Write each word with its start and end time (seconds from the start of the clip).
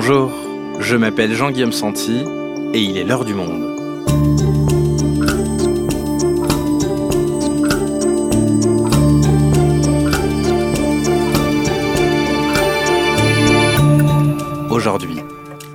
Bonjour, 0.00 0.30
je 0.78 0.94
m'appelle 0.94 1.34
Jean-Guillaume 1.34 1.72
Santi 1.72 2.22
et 2.72 2.80
il 2.80 2.96
est 2.98 3.02
l'heure 3.02 3.24
du 3.24 3.34
monde. 3.34 3.74
Aujourd'hui, 14.70 15.16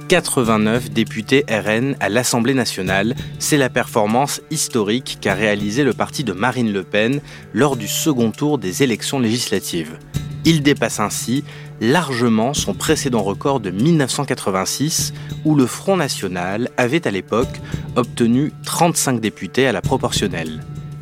89 0.07 0.91
députés 0.91 1.43
RN 1.49 1.97
à 1.99 2.07
l'Assemblée 2.07 2.53
nationale, 2.53 3.15
c'est 3.39 3.57
la 3.57 3.69
performance 3.69 4.41
historique 4.49 5.17
qu'a 5.19 5.33
réalisée 5.33 5.83
le 5.83 5.91
parti 5.91 6.23
de 6.23 6.31
Marine 6.31 6.71
Le 6.71 6.83
Pen 6.83 7.19
lors 7.53 7.75
du 7.75 7.89
second 7.89 8.31
tour 8.31 8.57
des 8.57 8.83
élections 8.83 9.19
législatives. 9.19 9.97
Il 10.45 10.61
dépasse 10.61 10.99
ainsi 10.99 11.43
largement 11.79 12.53
son 12.53 12.73
précédent 12.73 13.23
record 13.23 13.59
de 13.59 13.69
1986 13.69 15.13
où 15.45 15.55
le 15.55 15.65
Front 15.65 15.95
National 15.95 16.69
avait 16.77 17.07
à 17.07 17.11
l'époque 17.11 17.61
obtenu 17.95 18.51
35 18.65 19.21
députés 19.21 19.67
à 19.67 19.71
la 19.71 19.81
proportionnelle. 19.81 20.61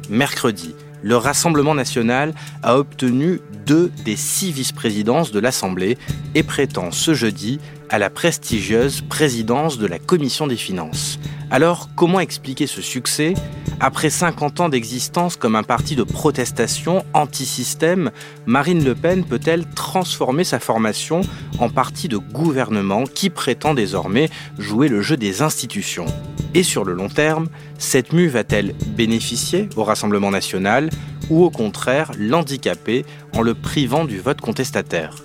Mercredi, 0.10 0.76
le 1.02 1.18
Rassemblement 1.18 1.74
national 1.74 2.34
a 2.62 2.78
obtenu 2.78 3.40
deux 3.66 3.92
des 4.06 4.16
six 4.16 4.52
vice-présidences 4.52 5.32
de 5.32 5.40
l'Assemblée 5.40 5.98
et 6.36 6.44
prétend 6.44 6.92
ce 6.92 7.14
jeudi 7.14 7.60
à 7.90 7.98
la 7.98 8.10
prestigieuse 8.10 9.02
présidence 9.02 9.80
de 9.80 9.88
la 9.88 9.98
Commission 9.98 10.46
des 10.46 10.58
finances. 10.58 11.20
Alors, 11.54 11.90
comment 11.98 12.22
expliquer 12.22 12.66
ce 12.66 12.82
succès 12.82 13.34
Après 13.82 14.10
50 14.10 14.62
ans 14.62 14.70
d'existence 14.70 15.36
comme 15.36 15.58
un 15.58 15.64
parti 15.64 15.98
de 15.98 16.04
protestation 16.04 17.04
anti-système, 17.14 18.12
Marine 18.46 18.86
Le 18.86 18.96
Pen 18.96 19.26
peut-elle 19.26 19.66
transformer 19.66 20.46
sa 20.46 20.62
formation 20.62 21.20
en 21.60 21.70
parti 21.70 22.08
de 22.08 22.16
gouvernement 22.16 23.04
qui 23.04 23.30
prétend 23.30 23.74
désormais 23.74 24.30
jouer 24.60 24.88
le 24.88 25.02
jeu 25.02 25.18
des 25.18 25.42
institutions? 25.42 26.06
Et 26.54 26.64
sur 26.64 26.86
le 26.86 26.94
long 26.94 27.10
terme, 27.10 27.50
cette 27.78 28.14
mue 28.14 28.30
va-t-elle 28.30 28.74
bénéficier 28.96 29.68
au 29.76 29.84
Rassemblement 29.84 30.32
national 30.32 30.90
ou 31.30 31.44
au 31.44 31.50
contraire 31.50 32.12
l'handicaper 32.18 33.06
en 33.36 33.42
le 33.42 33.56
privant 33.56 34.06
du 34.06 34.22
vote 34.22 34.40
contestataire? 34.40 35.18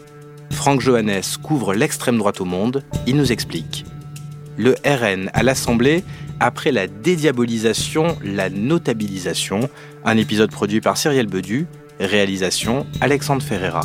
Franck 0.50 0.80
Johannes 0.80 1.22
couvre 1.40 1.72
l'extrême 1.72 2.18
droite 2.18 2.40
au 2.40 2.44
monde, 2.44 2.82
il 3.06 3.14
nous 3.14 3.30
explique. 3.30 3.84
Le 4.58 4.74
RN 4.84 5.30
à 5.34 5.42
l'Assemblée 5.42 6.04
après 6.40 6.72
la 6.72 6.86
dédiabolisation, 6.86 8.16
la 8.22 8.50
notabilisation, 8.50 9.68
un 10.04 10.16
épisode 10.16 10.50
produit 10.50 10.80
par 10.80 10.96
Cyrielle 10.96 11.26
Bedu, 11.26 11.66
réalisation 12.00 12.86
Alexandre 13.00 13.42
Ferreira. 13.42 13.82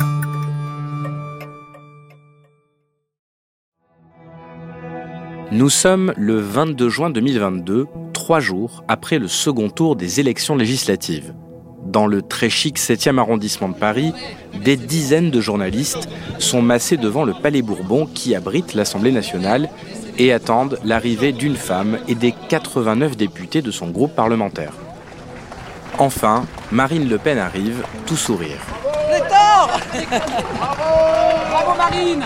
Nous 5.50 5.68
sommes 5.68 6.14
le 6.16 6.38
22 6.38 6.88
juin 6.88 7.10
2022, 7.10 7.86
trois 8.14 8.40
jours 8.40 8.84
après 8.88 9.18
le 9.18 9.28
second 9.28 9.68
tour 9.68 9.96
des 9.96 10.18
élections 10.18 10.56
législatives. 10.56 11.34
Dans 11.84 12.06
le 12.06 12.22
très 12.22 12.48
chic 12.48 12.78
7e 12.78 13.18
arrondissement 13.18 13.68
de 13.68 13.74
Paris, 13.74 14.14
des 14.64 14.76
dizaines 14.76 15.30
de 15.30 15.40
journalistes 15.42 16.08
sont 16.38 16.62
massés 16.62 16.96
devant 16.96 17.24
le 17.24 17.34
Palais 17.34 17.60
Bourbon 17.60 18.06
qui 18.06 18.34
abrite 18.34 18.72
l'Assemblée 18.72 19.12
nationale 19.12 19.68
et 20.18 20.32
attendent 20.32 20.78
l'arrivée 20.84 21.32
d'une 21.32 21.56
femme 21.56 21.98
et 22.08 22.14
des 22.14 22.34
89 22.48 23.16
députés 23.16 23.62
de 23.62 23.70
son 23.70 23.88
groupe 23.88 24.14
parlementaire. 24.14 24.72
Enfin, 25.98 26.46
Marine 26.70 27.08
Le 27.08 27.18
Pen 27.18 27.38
arrive, 27.38 27.84
tout 28.06 28.16
sourire. 28.16 28.58
Bravo 31.50 31.76
Marine. 31.76 32.24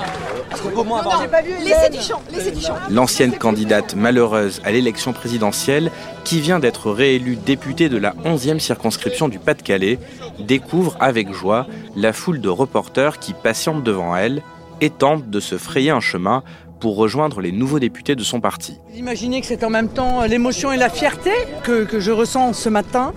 L'ancienne 2.91 3.37
candidate 3.37 3.95
malheureuse 3.95 4.61
à 4.65 4.71
l'élection 4.71 5.13
présidentielle, 5.13 5.91
qui 6.25 6.41
vient 6.41 6.59
d'être 6.59 6.91
réélue 6.91 7.37
députée 7.37 7.89
de 7.89 7.97
la 7.97 8.13
11e 8.25 8.59
circonscription 8.59 9.29
du 9.29 9.39
Pas-de-Calais, 9.39 9.99
découvre 10.39 10.97
avec 11.01 11.33
joie 11.33 11.67
la 11.97 12.13
foule 12.13 12.41
de 12.41 12.49
reporters 12.49 13.19
qui 13.19 13.33
patientent 13.33 13.83
devant 13.83 14.17
elle 14.17 14.43
et 14.81 14.91
tentent 14.91 15.29
de 15.31 15.41
se 15.41 15.59
frayer 15.59 15.91
un 15.91 16.01
chemin 16.01 16.43
pour 16.81 16.97
rejoindre 16.97 17.41
les 17.41 17.53
nouveaux 17.53 17.79
députés 17.79 18.15
de 18.15 18.23
son 18.23 18.41
parti. 18.41 18.79
Imaginez 18.97 19.41
que 19.41 19.47
c'est 19.47 19.65
en 19.65 19.71
même 19.71 19.89
temps 19.89 20.23
l'émotion 20.25 20.73
et 20.73 20.77
la 20.77 20.89
fierté 20.89 21.31
que, 21.63 21.85
que 21.85 22.01
je 22.01 22.11
ressens 22.11 22.53
ce 22.53 22.69
matin 22.69 23.13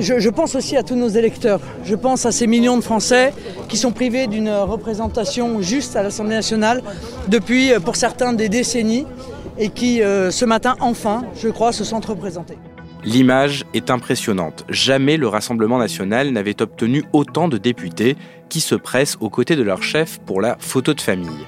je, 0.00 0.28
pense 0.28 0.54
aussi 0.54 0.76
à 0.76 0.82
tous 0.82 0.94
nos 0.94 1.08
électeurs. 1.08 1.60
Je 1.84 1.94
pense 1.94 2.26
à 2.26 2.32
ces 2.32 2.46
millions 2.46 2.76
de 2.76 2.82
Français 2.82 3.32
qui 3.68 3.76
sont 3.76 3.92
privés 3.92 4.26
d'une 4.26 4.50
représentation 4.50 5.60
juste 5.62 5.96
à 5.96 6.02
l'Assemblée 6.02 6.34
nationale 6.34 6.82
depuis, 7.28 7.72
euh, 7.72 7.80
pour 7.80 7.96
certains, 7.96 8.32
des 8.32 8.48
décennies 8.48 9.06
et 9.58 9.70
qui, 9.70 10.02
euh, 10.02 10.30
ce 10.30 10.44
matin, 10.44 10.76
enfin, 10.80 11.24
je 11.40 11.48
crois, 11.48 11.72
se 11.72 11.84
sentent 11.84 12.06
représentés. 12.06 12.58
L'image 13.04 13.64
est 13.72 13.90
impressionnante. 13.90 14.64
Jamais 14.68 15.16
le 15.16 15.28
Rassemblement 15.28 15.78
national 15.78 16.30
n'avait 16.30 16.60
obtenu 16.60 17.04
autant 17.12 17.48
de 17.48 17.56
députés 17.56 18.16
qui 18.48 18.60
se 18.60 18.74
pressent 18.74 19.16
aux 19.20 19.30
côtés 19.30 19.56
de 19.56 19.62
leur 19.62 19.82
chef 19.82 20.18
pour 20.26 20.40
la 20.40 20.56
photo 20.58 20.92
de 20.92 21.00
famille. 21.00 21.46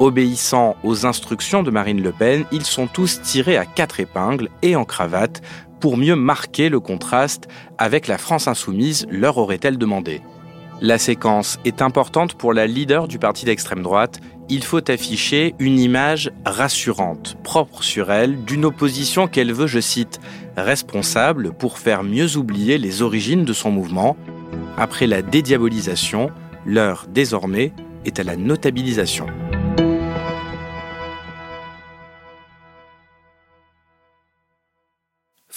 Obéissant 0.00 0.76
aux 0.84 1.06
instructions 1.06 1.64
de 1.64 1.72
Marine 1.72 2.02
Le 2.02 2.12
Pen, 2.12 2.44
ils 2.52 2.64
sont 2.64 2.86
tous 2.86 3.20
tirés 3.20 3.56
à 3.56 3.66
quatre 3.66 3.98
épingles 3.98 4.48
et 4.62 4.76
en 4.76 4.84
cravate 4.84 5.42
pour 5.80 5.96
mieux 5.96 6.14
marquer 6.14 6.68
le 6.68 6.78
contraste 6.78 7.48
avec 7.78 8.06
la 8.06 8.16
France 8.16 8.46
insoumise, 8.46 9.06
leur 9.10 9.38
aurait-elle 9.38 9.76
demandé. 9.76 10.20
La 10.80 10.98
séquence 10.98 11.58
est 11.64 11.82
importante 11.82 12.34
pour 12.34 12.52
la 12.52 12.68
leader 12.68 13.08
du 13.08 13.18
parti 13.18 13.44
d'extrême 13.44 13.82
droite. 13.82 14.20
Il 14.48 14.62
faut 14.62 14.88
afficher 14.88 15.56
une 15.58 15.80
image 15.80 16.30
rassurante, 16.46 17.36
propre 17.42 17.82
sur 17.82 18.12
elle, 18.12 18.44
d'une 18.44 18.64
opposition 18.64 19.26
qu'elle 19.26 19.52
veut, 19.52 19.66
je 19.66 19.80
cite, 19.80 20.20
responsable 20.56 21.52
pour 21.52 21.78
faire 21.78 22.04
mieux 22.04 22.36
oublier 22.36 22.78
les 22.78 23.02
origines 23.02 23.44
de 23.44 23.52
son 23.52 23.72
mouvement. 23.72 24.16
Après 24.76 25.08
la 25.08 25.22
dédiabolisation, 25.22 26.30
l'heure 26.64 27.06
désormais 27.08 27.72
est 28.04 28.20
à 28.20 28.22
la 28.22 28.36
notabilisation. 28.36 29.26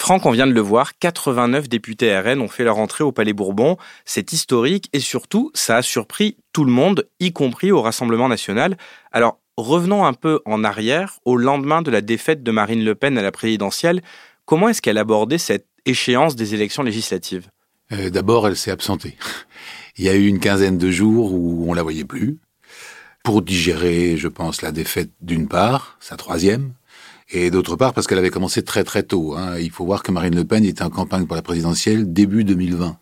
Franck, 0.02 0.26
on 0.26 0.32
vient 0.32 0.48
de 0.48 0.52
le 0.52 0.60
voir, 0.60 0.98
89 0.98 1.68
députés 1.68 2.18
RN 2.18 2.40
ont 2.40 2.48
fait 2.48 2.64
leur 2.64 2.78
entrée 2.78 3.04
au 3.04 3.12
Palais 3.12 3.32
Bourbon. 3.32 3.76
C'est 4.04 4.32
historique 4.32 4.90
et 4.92 4.98
surtout, 4.98 5.52
ça 5.54 5.76
a 5.76 5.82
surpris 5.82 6.36
tout 6.52 6.64
le 6.64 6.72
monde, 6.72 7.06
y 7.20 7.32
compris 7.32 7.70
au 7.70 7.80
Rassemblement 7.80 8.28
national. 8.28 8.76
Alors, 9.12 9.38
revenons 9.56 10.04
un 10.04 10.12
peu 10.12 10.40
en 10.44 10.64
arrière, 10.64 11.20
au 11.24 11.36
lendemain 11.36 11.82
de 11.82 11.92
la 11.92 12.00
défaite 12.00 12.42
de 12.42 12.50
Marine 12.50 12.84
Le 12.84 12.96
Pen 12.96 13.16
à 13.16 13.22
la 13.22 13.30
présidentielle. 13.30 14.02
Comment 14.44 14.70
est-ce 14.70 14.82
qu'elle 14.82 14.98
abordait 14.98 15.38
cette 15.38 15.68
échéance 15.86 16.34
des 16.34 16.56
élections 16.56 16.82
législatives? 16.82 17.48
Euh, 17.92 18.10
D'abord, 18.10 18.48
elle 18.48 18.56
s'est 18.56 18.72
absentée. 18.72 19.16
Il 19.98 20.04
y 20.04 20.08
a 20.08 20.16
eu 20.16 20.26
une 20.26 20.40
quinzaine 20.40 20.78
de 20.78 20.90
jours 20.90 21.32
où 21.32 21.70
on 21.70 21.74
la 21.74 21.84
voyait 21.84 22.04
plus, 22.04 22.38
pour 23.22 23.40
digérer, 23.40 24.16
je 24.16 24.26
pense, 24.26 24.62
la 24.62 24.72
défaite 24.72 25.10
d'une 25.20 25.46
part, 25.46 25.96
sa 26.00 26.16
troisième, 26.16 26.72
et 27.32 27.50
d'autre 27.50 27.76
part 27.76 27.94
parce 27.94 28.06
qu'elle 28.06 28.18
avait 28.18 28.30
commencé 28.30 28.62
très 28.62 28.84
très 28.84 29.02
tôt. 29.02 29.34
Hein. 29.36 29.58
Il 29.58 29.70
faut 29.70 29.84
voir 29.84 30.02
que 30.02 30.12
Marine 30.12 30.36
Le 30.36 30.44
Pen 30.44 30.64
était 30.64 30.82
en 30.82 30.90
campagne 30.90 31.26
pour 31.26 31.34
la 31.34 31.42
présidentielle 31.42 32.12
début 32.12 32.44
2020. 32.44 32.96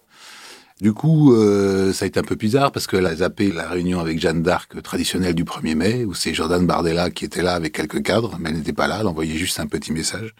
Du 0.81 0.95
coup, 0.95 1.35
euh, 1.35 1.93
ça 1.93 2.07
a 2.07 2.09
été 2.09 2.19
un 2.19 2.23
peu 2.23 2.37
bizarre 2.37 2.73
parce 2.73 2.87
qu'elle 2.87 3.05
a 3.05 3.17
zappé 3.17 3.53
la 3.53 3.69
réunion 3.69 4.01
avec 4.01 4.19
Jeanne 4.19 4.43
d'Arc 4.43 4.81
traditionnelle 4.83 5.35
du 5.35 5.45
1er 5.45 5.75
mai, 5.75 6.05
où 6.07 6.15
c'est 6.15 6.33
Jordan 6.33 6.67
Bardella 6.67 7.11
qui 7.11 7.27
était 7.27 7.43
là 7.43 7.53
avec 7.53 7.75
quelques 7.75 8.03
cadres, 8.03 8.39
mais 8.41 8.49
elle 8.49 8.57
n'était 8.57 8.73
pas 8.73 8.87
là, 8.87 8.99
elle 9.01 9.07
envoyait 9.07 9.37
juste 9.37 9.61
un 9.61 9.67
petit 9.67 9.93
message. 9.93 10.35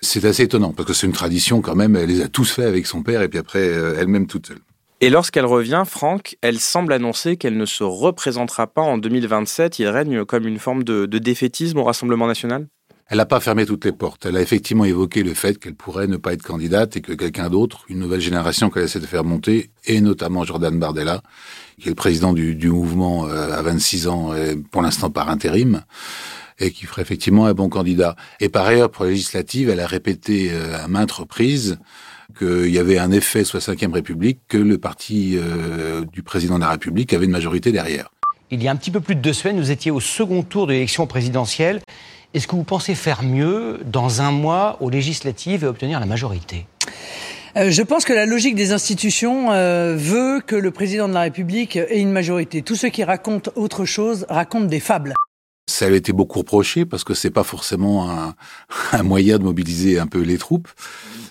C'est 0.00 0.24
assez 0.24 0.44
étonnant 0.44 0.72
parce 0.72 0.88
que 0.88 0.92
c'est 0.92 1.06
une 1.06 1.12
tradition 1.12 1.60
quand 1.60 1.76
même, 1.76 1.94
elle 1.94 2.08
les 2.08 2.20
a 2.22 2.28
tous 2.28 2.50
fait 2.50 2.64
avec 2.64 2.86
son 2.86 3.02
père 3.02 3.22
et 3.22 3.28
puis 3.28 3.38
après 3.38 3.60
euh, 3.60 3.96
elle-même 3.96 4.26
toute 4.26 4.48
seule. 4.48 4.58
Et 5.00 5.10
lorsqu'elle 5.10 5.46
revient, 5.46 5.84
Franck, 5.86 6.36
elle 6.40 6.58
semble 6.58 6.92
annoncer 6.92 7.36
qu'elle 7.36 7.56
ne 7.56 7.66
se 7.66 7.84
représentera 7.84 8.66
pas 8.66 8.82
en 8.82 8.98
2027. 8.98 9.78
Il 9.78 9.86
règne 9.86 10.24
comme 10.24 10.48
une 10.48 10.58
forme 10.58 10.82
de 10.82 11.06
défaitisme 11.06 11.78
au 11.78 11.84
Rassemblement 11.84 12.26
national? 12.26 12.66
Elle 13.08 13.16
n'a 13.16 13.26
pas 13.26 13.40
fermé 13.40 13.64
toutes 13.64 13.86
les 13.86 13.92
portes. 13.92 14.26
Elle 14.26 14.36
a 14.36 14.42
effectivement 14.42 14.84
évoqué 14.84 15.22
le 15.22 15.32
fait 15.32 15.58
qu'elle 15.58 15.74
pourrait 15.74 16.06
ne 16.06 16.18
pas 16.18 16.34
être 16.34 16.42
candidate 16.42 16.96
et 16.96 17.00
que 17.00 17.12
quelqu'un 17.12 17.48
d'autre, 17.48 17.84
une 17.88 17.98
nouvelle 17.98 18.20
génération 18.20 18.68
qu'elle 18.68 18.84
essaie 18.84 19.00
de 19.00 19.06
faire 19.06 19.24
monter, 19.24 19.70
et 19.86 20.00
notamment 20.02 20.44
Jordan 20.44 20.78
Bardella, 20.78 21.22
qui 21.80 21.86
est 21.86 21.90
le 21.90 21.94
président 21.94 22.34
du, 22.34 22.54
mouvement 22.68 23.26
euh, 23.26 23.52
à 23.52 23.62
26 23.62 24.08
ans, 24.08 24.34
et 24.34 24.56
pour 24.56 24.82
l'instant 24.82 25.08
par 25.08 25.30
intérim, 25.30 25.82
et 26.58 26.70
qui 26.70 26.84
ferait 26.84 27.02
effectivement 27.02 27.46
un 27.46 27.54
bon 27.54 27.70
candidat. 27.70 28.14
Et 28.40 28.50
par 28.50 28.66
ailleurs, 28.66 28.90
pour 28.90 29.04
la 29.04 29.12
législative, 29.12 29.70
elle 29.70 29.80
a 29.80 29.86
répété 29.86 30.50
euh, 30.52 30.84
à 30.84 30.86
maintes 30.86 31.12
reprises 31.12 31.78
qu'il 32.38 32.68
y 32.68 32.78
avait 32.78 32.98
un 32.98 33.10
effet 33.10 33.42
sous 33.42 33.56
la 33.56 33.74
Ve 33.74 33.92
République, 33.94 34.40
que 34.48 34.58
le 34.58 34.76
parti 34.76 35.36
euh, 35.36 36.04
du 36.12 36.22
président 36.22 36.56
de 36.56 36.60
la 36.60 36.70
République 36.70 37.14
avait 37.14 37.24
une 37.24 37.30
majorité 37.30 37.72
derrière. 37.72 38.10
Il 38.50 38.62
y 38.62 38.68
a 38.68 38.70
un 38.70 38.76
petit 38.76 38.90
peu 38.90 39.00
plus 39.00 39.14
de 39.14 39.20
deux 39.20 39.32
semaines, 39.32 39.56
nous 39.56 39.70
étions 39.70 39.94
au 39.94 40.00
second 40.00 40.42
tour 40.42 40.66
de 40.66 40.72
l'élection 40.72 41.06
présidentielle. 41.06 41.80
Est-ce 42.34 42.46
que 42.46 42.56
vous 42.56 42.64
pensez 42.64 42.94
faire 42.94 43.22
mieux 43.22 43.80
dans 43.86 44.20
un 44.20 44.32
mois 44.32 44.76
aux 44.80 44.90
législatives 44.90 45.64
et 45.64 45.66
obtenir 45.66 45.98
la 45.98 46.04
majorité? 46.04 46.66
Euh, 47.56 47.70
je 47.70 47.82
pense 47.82 48.04
que 48.04 48.12
la 48.12 48.26
logique 48.26 48.54
des 48.54 48.72
institutions 48.72 49.50
euh, 49.50 49.96
veut 49.96 50.42
que 50.46 50.54
le 50.54 50.70
président 50.70 51.08
de 51.08 51.14
la 51.14 51.22
République 51.22 51.76
ait 51.76 52.00
une 52.00 52.12
majorité. 52.12 52.60
Tous 52.60 52.76
ceux 52.76 52.90
qui 52.90 53.02
racontent 53.02 53.50
autre 53.56 53.86
chose 53.86 54.26
racontent 54.28 54.66
des 54.66 54.78
fables 54.78 55.14
Ça 55.70 55.86
a 55.86 55.90
été 55.90 56.12
beaucoup 56.12 56.40
reproché 56.40 56.84
parce 56.84 57.02
que 57.02 57.14
c'est 57.14 57.30
pas 57.30 57.44
forcément 57.44 58.10
un, 58.10 58.34
un, 58.92 59.02
moyen 59.02 59.38
de 59.38 59.44
mobiliser 59.44 59.98
un 59.98 60.06
peu 60.06 60.20
les 60.20 60.36
troupes. 60.36 60.68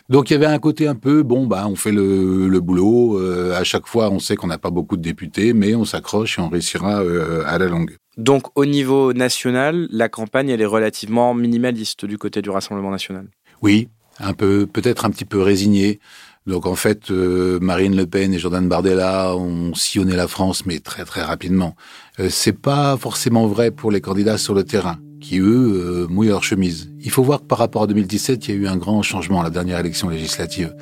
Donc 0.10 0.32
il 0.32 0.34
y 0.34 0.36
avait 0.36 0.48
un 0.48 0.58
côté 0.58 0.88
un 0.88 0.96
peu 0.96 1.22
bon 1.22 1.46
bah 1.46 1.68
on 1.68 1.76
fait 1.76 1.92
le, 1.92 2.48
le 2.48 2.60
boulot. 2.60 3.20
Euh, 3.20 3.56
à 3.56 3.64
chaque 3.64 3.86
fois 3.86 4.10
on 4.10 4.18
sait 4.18 4.36
qu'on 4.36 4.48
n'a 4.48 4.58
pas 4.58 4.72
beaucoup 4.72 4.98
de 4.98 5.04
députés, 5.04 5.54
mais 5.54 5.76
on 5.76 5.86
s'accroche 5.86 6.40
et 6.40 6.42
on 6.42 6.50
réussira 6.50 7.04
euh, 7.04 7.44
à 7.46 7.60
la 7.60 7.68
longue. 7.68 7.98
Donc 8.18 8.48
au 8.56 8.66
niveau 8.66 9.14
national, 9.14 9.88
la 9.92 10.10
campagne 10.10 10.50
elle 10.50 10.62
est 10.62 10.66
relativement 10.66 11.34
minimaliste 11.34 12.06
du 12.06 12.18
côté 12.18 12.42
du 12.42 12.50
Rassemblement 12.50 12.92
national. 12.92 13.28
Oui, 13.62 13.90
un 14.20 14.34
peu 14.34 14.66
peut-être 14.66 15.06
un 15.06 15.12
petit 15.12 15.26
peu 15.26 15.42
résigné. 15.42 16.00
Donc 16.48 16.66
en 16.66 16.76
fait, 16.76 17.12
euh, 17.12 17.60
Marine 17.60 17.96
Le 17.96 18.08
Pen 18.08 18.34
et 18.34 18.40
Jordan 18.40 18.68
Bardella 18.68 19.36
ont 19.36 19.74
sillonné 19.76 20.16
la 20.16 20.28
France, 20.28 20.66
mais 20.66 20.80
très 20.80 21.04
très 21.04 21.22
rapidement. 21.22 21.76
Euh, 22.20 22.30
c'est 22.32 22.54
pas 22.54 22.96
forcément 22.98 23.48
vrai 23.48 23.70
pour 23.70 23.92
les 23.92 24.00
candidats 24.00 24.38
sur 24.38 24.54
le 24.54 24.64
terrain, 24.64 24.98
qui 25.20 25.40
eux 25.40 26.06
euh, 26.06 26.08
mouillent 26.08 26.30
leur 26.30 26.46
chemise. 26.46 26.90
Il 27.02 27.12
faut 27.12 27.22
voir 27.22 27.42
que 27.42 27.46
par 27.46 27.58
rapport 27.58 27.84
à 27.84 27.88
2017, 27.88 28.48
il 28.48 28.56
y 28.56 28.58
a 28.58 28.62
eu 28.62 28.68
un 28.68 28.78
grand 28.78 29.04
changement 29.04 29.42
à 29.42 29.44
la 29.44 29.50
dernière 29.50 29.78
élection 29.80 30.08
législative. 30.08 30.74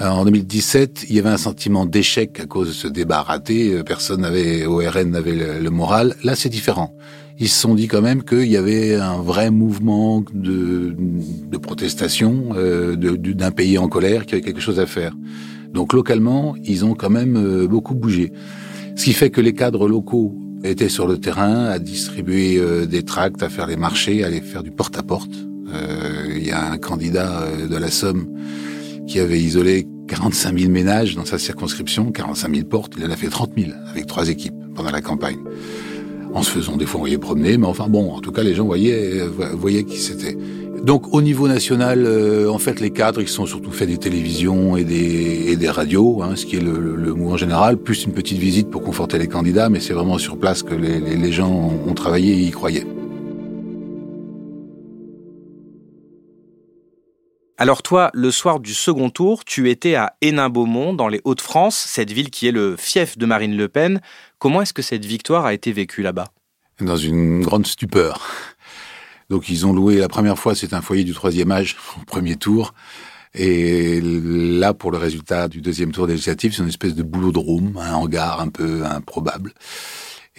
Euh, 0.00 0.08
en 0.08 0.24
2017, 0.24 1.06
il 1.08 1.16
y 1.16 1.18
avait 1.18 1.28
un 1.28 1.36
sentiment 1.36 1.86
d'échec 1.86 2.40
à 2.40 2.46
cause 2.46 2.68
de 2.68 2.72
ce 2.72 2.88
débat 2.88 3.22
raté. 3.22 3.82
Personne 3.84 4.22
n'avait, 4.22 4.66
au 4.66 4.78
RN 4.78 5.10
n'avait 5.10 5.60
le, 5.60 5.70
moral. 5.70 6.14
Là, 6.22 6.34
c'est 6.34 6.48
différent 6.48 6.94
ils 7.40 7.48
se 7.48 7.60
sont 7.60 7.74
dit 7.74 7.88
quand 7.88 8.00
même 8.00 8.22
qu'il 8.22 8.46
y 8.46 8.56
avait 8.56 8.94
un 8.94 9.20
vrai 9.20 9.50
mouvement 9.50 10.24
de, 10.32 10.94
de 10.96 11.58
protestation 11.58 12.50
euh, 12.54 12.94
d'un 12.94 13.50
pays 13.50 13.76
en 13.76 13.88
colère, 13.88 14.24
qui 14.24 14.36
avait 14.36 14.40
quelque 14.40 14.60
chose 14.60 14.78
à 14.78 14.86
faire. 14.86 15.16
Donc 15.72 15.94
localement, 15.94 16.54
ils 16.62 16.84
ont 16.84 16.94
quand 16.94 17.10
même 17.10 17.36
euh, 17.36 17.66
beaucoup 17.66 17.96
bougé. 17.96 18.32
Ce 18.94 19.04
qui 19.04 19.12
fait 19.12 19.30
que 19.30 19.40
les 19.40 19.52
cadres 19.52 19.88
locaux 19.88 20.36
étaient 20.62 20.88
sur 20.88 21.06
le 21.06 21.18
terrain 21.18 21.66
à 21.66 21.78
distribuer 21.78 22.58
euh, 22.58 22.86
des 22.86 23.02
tracts, 23.02 23.42
à 23.42 23.48
faire 23.48 23.66
les 23.66 23.76
marchés, 23.76 24.24
à 24.24 24.28
aller 24.28 24.40
faire 24.40 24.62
du 24.62 24.70
porte-à-porte. 24.70 25.32
Euh, 25.72 26.34
il 26.36 26.46
y 26.46 26.52
a 26.52 26.70
un 26.70 26.78
candidat 26.78 27.42
euh, 27.42 27.66
de 27.66 27.76
la 27.76 27.90
Somme 27.90 28.28
qui 29.06 29.20
avait 29.20 29.40
isolé 29.40 29.86
45 30.08 30.58
000 30.58 30.70
ménages 30.70 31.14
dans 31.14 31.24
sa 31.24 31.38
circonscription, 31.38 32.12
45 32.12 32.54
000 32.54 32.66
portes, 32.66 32.92
il 32.98 33.04
en 33.04 33.10
a 33.10 33.16
fait 33.16 33.28
30 33.28 33.52
000 33.56 33.70
avec 33.90 34.06
trois 34.06 34.28
équipes 34.28 34.54
pendant 34.74 34.90
la 34.90 35.00
campagne 35.00 35.38
en 36.34 36.42
se 36.42 36.50
faisant 36.50 36.76
des 36.76 36.84
fois 36.84 36.98
envoyer 36.98 37.16
promener, 37.16 37.56
mais 37.56 37.66
enfin 37.66 37.86
bon, 37.88 38.12
en 38.12 38.20
tout 38.20 38.32
cas 38.32 38.42
les 38.42 38.54
gens 38.54 38.64
voyaient, 38.64 39.20
euh, 39.20 39.28
voyaient 39.54 39.84
qui 39.84 39.98
c'était. 39.98 40.36
Donc 40.82 41.14
au 41.14 41.22
niveau 41.22 41.48
national, 41.48 42.04
euh, 42.04 42.50
en 42.50 42.58
fait 42.58 42.80
les 42.80 42.90
cadres 42.90 43.22
ils 43.22 43.28
sont 43.28 43.46
surtout 43.46 43.70
fait 43.70 43.86
des 43.86 43.98
télévisions 43.98 44.76
et 44.76 44.84
des, 44.84 45.44
et 45.48 45.56
des 45.56 45.70
radios, 45.70 46.22
hein, 46.22 46.32
ce 46.34 46.44
qui 46.44 46.56
est 46.56 46.60
le, 46.60 46.78
le, 46.78 47.14
mouvement 47.14 47.36
général, 47.36 47.76
plus 47.76 48.04
une 48.04 48.12
petite 48.12 48.38
visite 48.38 48.68
pour 48.68 48.82
conforter 48.82 49.16
les 49.16 49.28
candidats, 49.28 49.68
mais 49.68 49.80
c'est 49.80 49.94
vraiment 49.94 50.18
sur 50.18 50.36
place 50.36 50.62
que 50.62 50.74
les, 50.74 51.00
les, 51.00 51.16
les 51.16 51.32
gens 51.32 51.50
ont, 51.50 51.88
ont 51.88 51.94
travaillé 51.94 52.32
et 52.32 52.40
y 52.40 52.50
croyaient. 52.50 52.86
Alors 57.64 57.82
toi, 57.82 58.10
le 58.12 58.30
soir 58.30 58.60
du 58.60 58.74
second 58.74 59.08
tour, 59.08 59.42
tu 59.46 59.70
étais 59.70 59.94
à 59.94 60.16
Hénin-Beaumont, 60.20 60.92
dans 60.92 61.08
les 61.08 61.22
Hauts-de-France, 61.24 61.74
cette 61.88 62.12
ville 62.12 62.28
qui 62.28 62.46
est 62.46 62.52
le 62.52 62.76
fief 62.76 63.16
de 63.16 63.24
Marine 63.24 63.56
Le 63.56 63.68
Pen. 63.70 64.02
Comment 64.38 64.60
est-ce 64.60 64.74
que 64.74 64.82
cette 64.82 65.06
victoire 65.06 65.46
a 65.46 65.54
été 65.54 65.72
vécue 65.72 66.02
là-bas? 66.02 66.26
Dans 66.78 66.98
une 66.98 67.40
grande 67.40 67.66
stupeur. 67.66 68.20
Donc 69.30 69.48
ils 69.48 69.64
ont 69.64 69.72
loué, 69.72 69.96
la 69.96 70.08
première 70.08 70.38
fois, 70.38 70.54
c'est 70.54 70.74
un 70.74 70.82
foyer 70.82 71.04
du 71.04 71.14
troisième 71.14 71.50
âge, 71.52 71.78
au 71.98 72.04
premier 72.04 72.36
tour. 72.36 72.74
Et 73.32 73.98
là, 74.02 74.74
pour 74.74 74.90
le 74.90 74.98
résultat 74.98 75.48
du 75.48 75.62
deuxième 75.62 75.90
tour 75.90 76.06
législatif, 76.06 76.54
c'est 76.54 76.62
une 76.62 76.68
espèce 76.68 76.94
de 76.94 77.02
room, 77.38 77.78
un 77.80 77.94
hangar 77.94 78.42
un 78.42 78.48
peu 78.48 78.84
improbable. 78.84 79.54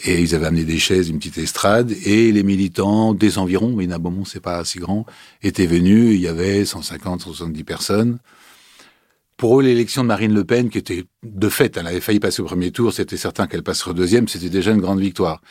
Et 0.03 0.21
ils 0.21 0.35
avaient 0.35 0.47
amené 0.47 0.65
des 0.65 0.77
chaises, 0.77 1.09
une 1.09 1.19
petite 1.19 1.37
estrade, 1.37 1.91
et 2.05 2.31
les 2.31 2.43
militants 2.43 3.13
des 3.13 3.37
environs, 3.37 3.73
mais 3.75 3.87
Beaumont, 3.87 4.25
c'est 4.25 4.41
pas 4.41 4.63
si 4.65 4.79
grand, 4.79 5.05
étaient 5.41 5.67
venus. 5.67 6.15
Il 6.15 6.19
y 6.19 6.27
avait 6.27 6.65
150, 6.65 7.21
170 7.21 7.63
personnes. 7.63 8.19
Pour 9.37 9.59
eux, 9.59 9.63
l'élection 9.63 10.03
de 10.03 10.07
Marine 10.07 10.33
Le 10.33 10.45
Pen, 10.45 10.69
qui 10.69 10.77
était 10.77 11.05
de 11.23 11.49
fait, 11.49 11.75
elle 11.75 11.87
avait 11.87 11.99
failli 11.99 12.19
passer 12.21 12.41
au 12.41 12.45
premier 12.45 12.71
tour, 12.71 12.93
c'était 12.93 13.17
certain 13.17 13.47
qu'elle 13.47 13.63
passerait 13.63 13.91
au 13.91 13.93
deuxième, 13.93 14.29
c'était 14.29 14.49
déjà 14.49 14.71
une 14.71 14.79
grande 14.79 15.01
victoire. 15.01 15.41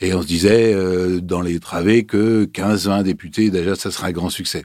Et 0.00 0.14
on 0.14 0.22
se 0.22 0.26
disait 0.26 0.72
euh, 0.72 1.20
dans 1.20 1.40
les 1.40 1.58
travées 1.58 2.04
que 2.04 2.44
15-20 2.44 3.02
députés, 3.02 3.50
déjà, 3.50 3.74
ça 3.74 3.90
serait 3.90 4.08
un 4.08 4.12
grand 4.12 4.30
succès. 4.30 4.64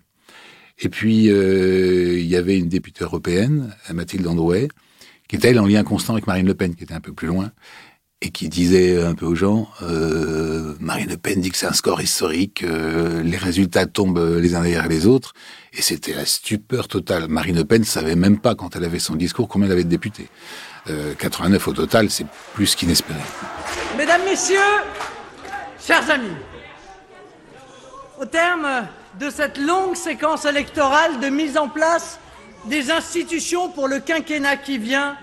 Et 0.78 0.90
puis, 0.90 1.32
euh, 1.32 2.20
il 2.20 2.28
y 2.28 2.36
avait 2.36 2.60
une 2.60 2.70
députée 2.70 3.04
européenne, 3.04 3.76
Mathilde 3.92 4.28
Androuet, 4.28 4.68
qui 5.28 5.36
était 5.36 5.50
elle 5.50 5.60
en 5.60 5.66
lien 5.66 5.84
constant 5.84 6.14
avec 6.14 6.28
Marine 6.28 6.46
Le 6.46 6.54
Pen, 6.54 6.76
qui 6.76 6.84
était 6.84 6.94
un 6.94 7.02
peu 7.02 7.14
plus 7.14 7.28
loin, 7.28 7.52
et 8.22 8.32
qui 8.32 8.50
disait 8.50 9.02
un 9.02 9.16
peu 9.16 9.26
aux 9.26 9.36
gens, 9.36 9.70
euh, 9.82 10.76
Marine 10.82 11.10
Le 11.10 11.16
Pen 11.16 11.40
dit 11.40 11.52
que 11.52 11.58
c'est 11.58 11.68
un 11.68 11.74
score 11.74 12.02
historique, 12.02 12.64
euh, 12.64 13.24
les 13.24 13.38
résultats 13.38 13.86
tombent 13.86 14.20
les 14.20 14.56
uns 14.56 14.62
derrière 14.62 14.90
les 14.90 15.08
autres, 15.08 15.34
et 15.72 15.82
c'était 15.82 16.14
la 16.14 16.26
stupeur 16.26 16.90
totale. 16.90 17.30
Marine 17.30 17.56
Le 17.56 17.64
Pen 17.64 17.86
savait 17.86 18.18
même 18.18 18.38
pas, 18.40 18.56
quand 18.56 18.76
elle 18.76 18.84
avait 18.84 19.00
son 19.00 19.16
discours, 19.16 19.48
combien 19.48 19.68
elle 19.68 19.74
avait 19.74 19.86
de 19.86 19.90
députés. 19.90 20.28
Euh, 20.90 21.14
89 21.18 21.66
au 21.70 21.74
total, 21.74 22.10
c'est 22.10 22.26
plus 22.54 22.76
qu'inespéré. 22.76 23.20
Mesdames, 23.98 24.22
Messieurs, 24.26 24.60
chers 25.82 26.10
amis, 26.12 26.36
au 28.20 28.26
terme 28.26 28.86
de 29.18 29.30
cette 29.30 29.58
longue 29.58 29.96
séquence 29.96 30.44
électorale 30.44 31.22
de 31.22 31.30
mise 31.30 31.58
en 31.58 31.70
place 31.70 32.20
des 32.66 32.92
institutions 32.92 33.70
pour 33.70 33.88
le 33.88 34.00
quinquennat 34.00 34.58
qui 34.58 34.78
vient, 34.78 35.16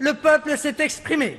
le 0.00 0.14
peuple 0.14 0.58
s'est 0.58 0.74
exprimé 0.80 1.38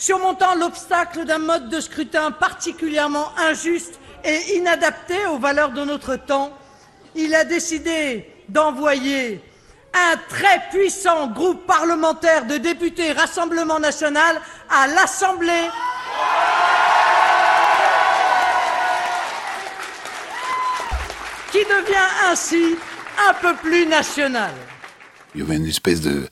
surmontant 0.00 0.54
l'obstacle 0.54 1.26
d'un 1.26 1.38
mode 1.38 1.68
de 1.68 1.78
scrutin 1.78 2.30
particulièrement 2.30 3.28
injuste 3.36 4.00
et 4.24 4.56
inadapté 4.56 5.26
aux 5.26 5.38
valeurs 5.38 5.72
de 5.72 5.84
notre 5.84 6.16
temps, 6.16 6.56
il 7.14 7.34
a 7.34 7.44
décidé 7.44 8.26
d'envoyer 8.48 9.42
un 9.92 10.16
très 10.28 10.62
puissant 10.70 11.28
groupe 11.28 11.66
parlementaire 11.66 12.46
de 12.46 12.56
députés 12.56 13.12
Rassemblement 13.12 13.78
national 13.78 14.40
à 14.70 14.86
l'Assemblée. 14.88 15.68
qui 21.52 21.64
devient 21.64 22.30
ainsi 22.30 22.76
un 23.28 23.34
peu 23.34 23.56
plus 23.56 23.84
national. 23.84 24.52
Il 25.34 25.40
y 25.40 25.44
avait 25.44 25.56
une 25.56 25.66
espèce 25.66 26.00
de, 26.00 26.28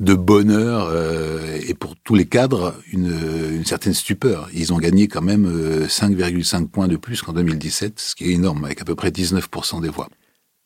de 0.00 0.14
bonheur 0.14 0.88
euh, 0.90 1.58
et 1.66 1.74
pour 1.74 1.96
tous 1.96 2.14
les 2.14 2.26
cadres 2.26 2.74
une, 2.92 3.12
une, 3.52 3.64
certaine 3.64 3.94
stupeur. 3.94 4.48
Ils 4.52 4.72
ont 4.72 4.78
gagné 4.78 5.08
quand 5.08 5.22
même 5.22 5.46
5,5 5.86 6.62
euh, 6.62 6.66
points 6.66 6.88
de 6.88 6.96
plus 6.96 7.22
qu'en 7.22 7.32
2017, 7.32 7.98
ce 7.98 8.14
qui 8.14 8.24
est 8.24 8.34
énorme, 8.34 8.64
avec 8.64 8.82
à 8.82 8.84
peu 8.84 8.94
près 8.94 9.10
19% 9.10 9.80
des 9.80 9.88
voix. 9.88 10.08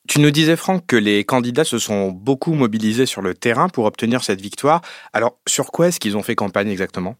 Tu 0.08 0.18
nous 0.18 0.30
disais, 0.30 0.56
Franck, 0.56 0.86
que 0.86 0.96
les 0.96 1.24
candidats 1.24 1.64
se 1.64 1.78
sont 1.78 2.10
beaucoup 2.10 2.54
mobilisés 2.54 3.06
sur 3.06 3.22
le 3.22 3.34
terrain 3.34 3.68
pour 3.68 3.84
obtenir 3.84 4.24
cette 4.24 4.40
victoire. 4.40 4.82
Alors, 5.12 5.38
sur 5.46 5.70
quoi 5.70 5.88
est-ce 5.88 6.00
qu'ils 6.00 6.16
ont 6.16 6.22
fait 6.22 6.34
campagne 6.34 6.68
exactement? 6.68 7.16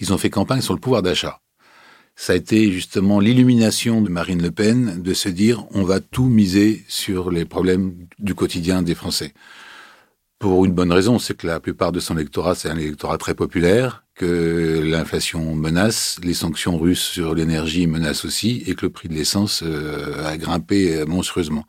Ils 0.00 0.12
ont 0.12 0.18
fait 0.18 0.30
campagne 0.30 0.60
sur 0.60 0.74
le 0.74 0.80
pouvoir 0.80 1.02
d'achat. 1.02 1.40
Ça 2.16 2.32
a 2.32 2.36
été 2.36 2.70
justement 2.72 3.20
l'illumination 3.20 4.00
de 4.00 4.08
Marine 4.08 4.42
Le 4.42 4.50
Pen 4.50 5.02
de 5.02 5.14
se 5.14 5.28
dire 5.28 5.64
on 5.72 5.82
va 5.82 6.00
tout 6.00 6.26
miser 6.26 6.84
sur 6.88 7.30
les 7.30 7.44
problèmes 7.44 7.94
du 8.18 8.34
quotidien 8.34 8.82
des 8.82 8.94
Français. 8.94 9.32
Pour 10.44 10.66
une 10.66 10.72
bonne 10.72 10.92
raison, 10.92 11.18
c'est 11.18 11.34
que 11.34 11.46
la 11.46 11.58
plupart 11.58 11.90
de 11.90 12.00
son 12.00 12.18
électorat, 12.18 12.54
c'est 12.54 12.68
un 12.68 12.76
électorat 12.76 13.16
très 13.16 13.32
populaire, 13.32 14.04
que 14.14 14.78
l'inflation 14.84 15.54
menace, 15.54 16.18
les 16.22 16.34
sanctions 16.34 16.76
russes 16.76 17.00
sur 17.00 17.34
l'énergie 17.34 17.86
menacent 17.86 18.26
aussi, 18.26 18.62
et 18.66 18.74
que 18.74 18.84
le 18.84 18.90
prix 18.90 19.08
de 19.08 19.14
l'essence 19.14 19.62
euh, 19.64 20.22
a 20.26 20.36
grimpé 20.36 21.02
monstrueusement. 21.06 21.64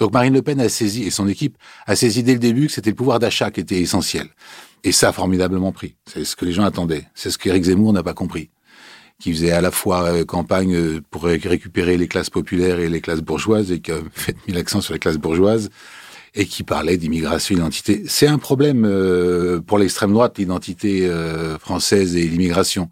Donc 0.00 0.12
Marine 0.12 0.34
Le 0.34 0.42
Pen 0.42 0.58
a 0.58 0.68
saisi, 0.68 1.04
et 1.04 1.10
son 1.10 1.28
équipe 1.28 1.56
a 1.86 1.94
saisi 1.94 2.24
dès 2.24 2.32
le 2.32 2.40
début 2.40 2.66
que 2.66 2.72
c'était 2.72 2.90
le 2.90 2.96
pouvoir 2.96 3.20
d'achat 3.20 3.52
qui 3.52 3.60
était 3.60 3.80
essentiel. 3.80 4.26
Et 4.82 4.90
ça 4.90 5.10
a 5.10 5.12
formidablement 5.12 5.70
pris. 5.70 5.94
C'est 6.12 6.24
ce 6.24 6.34
que 6.34 6.44
les 6.44 6.52
gens 6.52 6.64
attendaient. 6.64 7.06
C'est 7.14 7.30
ce 7.30 7.38
qu'Éric 7.38 7.62
Zemmour 7.62 7.92
n'a 7.92 8.02
pas 8.02 8.14
compris 8.14 8.50
qui 9.20 9.32
faisait 9.32 9.52
à 9.52 9.60
la 9.60 9.70
fois 9.70 10.06
euh, 10.06 10.24
campagne 10.24 10.74
euh, 10.74 11.00
pour 11.10 11.24
récupérer 11.24 11.96
les 11.96 12.08
classes 12.08 12.30
populaires 12.30 12.80
et 12.80 12.88
les 12.88 13.00
classes 13.00 13.20
bourgeoises, 13.20 13.70
et 13.70 13.78
qui 13.78 13.92
a 13.92 13.98
mis 14.48 14.54
l'accent 14.54 14.80
sur 14.80 14.94
les 14.94 14.98
classes 14.98 15.18
bourgeoises, 15.18 15.70
et 16.34 16.46
qui 16.46 16.62
parlait 16.62 16.96
d'immigration, 16.96 17.54
d'identité. 17.54 18.02
C'est 18.06 18.26
un 18.26 18.38
problème 18.38 18.84
euh, 18.84 19.60
pour 19.60 19.78
l'extrême 19.78 20.12
droite, 20.12 20.38
l'identité 20.38 21.06
euh, 21.06 21.58
française 21.58 22.16
et 22.16 22.22
l'immigration. 22.22 22.90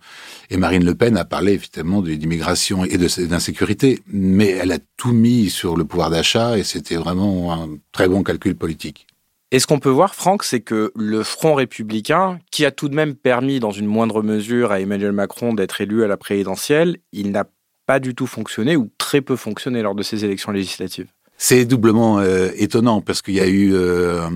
Et 0.51 0.57
Marine 0.57 0.85
Le 0.85 0.95
Pen 0.95 1.17
a 1.17 1.25
parlé 1.25 1.53
effectivement 1.53 2.03
d'immigration 2.03 2.85
et 2.85 2.97
d'insécurité, 2.97 4.01
mais 4.07 4.49
elle 4.49 4.73
a 4.73 4.79
tout 4.97 5.13
mis 5.13 5.51
sur 5.51 5.77
le 5.77 5.85
pouvoir 5.85 6.11
d'achat 6.11 6.59
et 6.59 6.65
c'était 6.65 6.97
vraiment 6.97 7.53
un 7.53 7.69
très 7.93 8.09
bon 8.09 8.23
calcul 8.23 8.57
politique. 8.57 9.07
Et 9.51 9.61
ce 9.61 9.67
qu'on 9.67 9.79
peut 9.79 9.89
voir, 9.89 10.15
Franck, 10.15 10.45
c'est 10.45 10.61
que 10.61 10.93
le 10.95 11.23
Front 11.23 11.55
républicain, 11.55 12.39
qui 12.51 12.67
a 12.67 12.71
tout 12.71 12.91
de 12.91 12.95
même 12.95 13.15
permis 13.15 13.61
dans 13.61 13.71
une 13.71 13.87
moindre 13.87 14.23
mesure 14.23 14.73
à 14.73 14.81
Emmanuel 14.81 15.13
Macron 15.13 15.55
d'être 15.55 15.81
élu 15.81 16.05
à 16.05 16.07
la 16.07 16.19
présidentielle, 16.19 16.99
il 17.13 17.31
n'a 17.31 17.45
pas 17.87 17.99
du 17.99 18.15
tout 18.15 18.27
fonctionné 18.27 18.77
ou 18.77 18.91
très 18.99 19.23
peu 19.23 19.37
fonctionné 19.37 19.81
lors 19.81 19.95
de 19.95 20.03
ces 20.03 20.27
élections 20.27 20.53
législatives. 20.53 21.09
C'est 21.39 21.65
doublement 21.65 22.19
euh, 22.19 22.51
étonnant 22.57 23.01
parce 23.01 23.23
qu'il 23.23 23.35
y 23.35 23.41
a 23.41 23.47
eu 23.47 23.73
euh, 23.73 24.29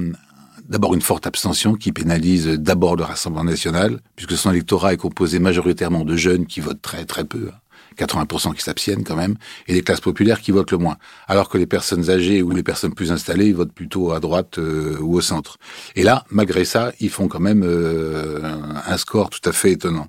d'abord 0.68 0.94
une 0.94 1.02
forte 1.02 1.26
abstention 1.26 1.74
qui 1.74 1.90
pénalise 1.92 2.46
d'abord 2.46 2.94
le 2.94 3.02
Rassemblement 3.02 3.44
national, 3.44 4.00
puisque 4.16 4.36
son 4.36 4.52
électorat 4.52 4.94
est 4.94 4.98
composé 4.98 5.40
majoritairement 5.40 6.04
de 6.04 6.16
jeunes 6.16 6.46
qui 6.46 6.60
votent 6.60 6.80
très 6.80 7.04
très 7.04 7.24
peu. 7.24 7.50
80% 7.98 8.54
qui 8.54 8.62
s'abstiennent 8.62 9.04
quand 9.04 9.16
même, 9.16 9.36
et 9.66 9.74
les 9.74 9.82
classes 9.82 10.00
populaires 10.00 10.40
qui 10.40 10.50
votent 10.50 10.70
le 10.70 10.78
moins. 10.78 10.96
Alors 11.28 11.48
que 11.48 11.58
les 11.58 11.66
personnes 11.66 12.08
âgées 12.08 12.40
ou 12.40 12.50
les 12.50 12.62
personnes 12.62 12.94
plus 12.94 13.12
installées 13.12 13.52
votent 13.52 13.72
plutôt 13.72 14.12
à 14.12 14.20
droite 14.20 14.58
euh, 14.58 14.96
ou 15.00 15.16
au 15.16 15.20
centre. 15.20 15.58
Et 15.96 16.02
là, 16.02 16.24
malgré 16.30 16.64
ça, 16.64 16.92
ils 17.00 17.10
font 17.10 17.28
quand 17.28 17.40
même 17.40 17.62
euh, 17.64 18.40
un 18.86 18.96
score 18.96 19.28
tout 19.28 19.46
à 19.48 19.52
fait 19.52 19.72
étonnant. 19.72 20.08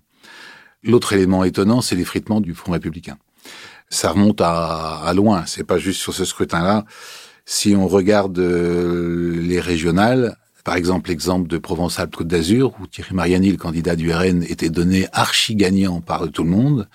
L'autre 0.83 1.13
élément 1.13 1.43
étonnant, 1.43 1.81
c'est 1.81 1.95
l'effritement 1.95 2.41
du 2.41 2.53
Front 2.53 2.73
républicain. 2.73 3.17
Ça 3.93 4.09
remonte 4.09 4.41
à, 4.41 5.01
à 5.05 5.13
loin, 5.13 5.43
c'est 5.45 5.63
pas 5.63 5.77
juste 5.77 6.01
sur 6.01 6.15
ce 6.15 6.25
scrutin-là. 6.25 6.83
Si 7.45 7.75
on 7.75 7.87
regarde 7.87 8.39
euh, 8.39 9.39
les 9.39 9.59
régionales, 9.59 10.35
par 10.63 10.77
exemple, 10.77 11.11
l'exemple 11.11 11.47
de 11.47 11.59
Provence-Alpes-Côte 11.59 12.27
d'Azur, 12.27 12.73
où 12.81 12.87
Thierry 12.87 13.13
Mariani, 13.13 13.51
le 13.51 13.57
candidat 13.57 13.95
du 13.95 14.11
RN, 14.11 14.41
était 14.43 14.71
donné 14.71 15.07
archi 15.11 15.55
gagnant 15.55 16.01
par 16.01 16.27
tout 16.31 16.43
le 16.43 16.49
monde. 16.49 16.87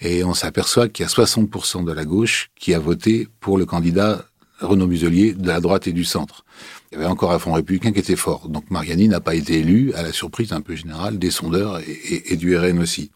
Et 0.00 0.24
on 0.24 0.34
s'aperçoit 0.34 0.88
qu'il 0.88 1.04
y 1.04 1.06
a 1.06 1.12
60% 1.12 1.84
de 1.84 1.92
la 1.92 2.04
gauche 2.04 2.50
qui 2.58 2.74
a 2.74 2.80
voté 2.80 3.28
pour 3.38 3.56
le 3.56 3.64
candidat 3.64 4.24
Renaud 4.58 4.88
Muselier 4.88 5.34
de 5.34 5.46
la 5.46 5.60
droite 5.60 5.86
et 5.86 5.92
du 5.92 6.04
centre. 6.04 6.44
Il 6.90 6.96
y 6.96 6.98
avait 6.98 7.06
encore 7.06 7.30
un 7.30 7.38
Front 7.38 7.52
républicain 7.52 7.92
qui 7.92 8.00
était 8.00 8.16
fort. 8.16 8.48
Donc 8.48 8.68
Mariani 8.68 9.06
n'a 9.06 9.20
pas 9.20 9.36
été 9.36 9.60
élu, 9.60 9.92
à 9.94 10.02
la 10.02 10.12
surprise 10.12 10.52
un 10.52 10.60
peu 10.60 10.74
générale 10.74 11.20
des 11.20 11.30
sondeurs 11.30 11.80
et 11.86 12.36
du 12.36 12.56
RN 12.56 12.80
aussi. 12.80 13.12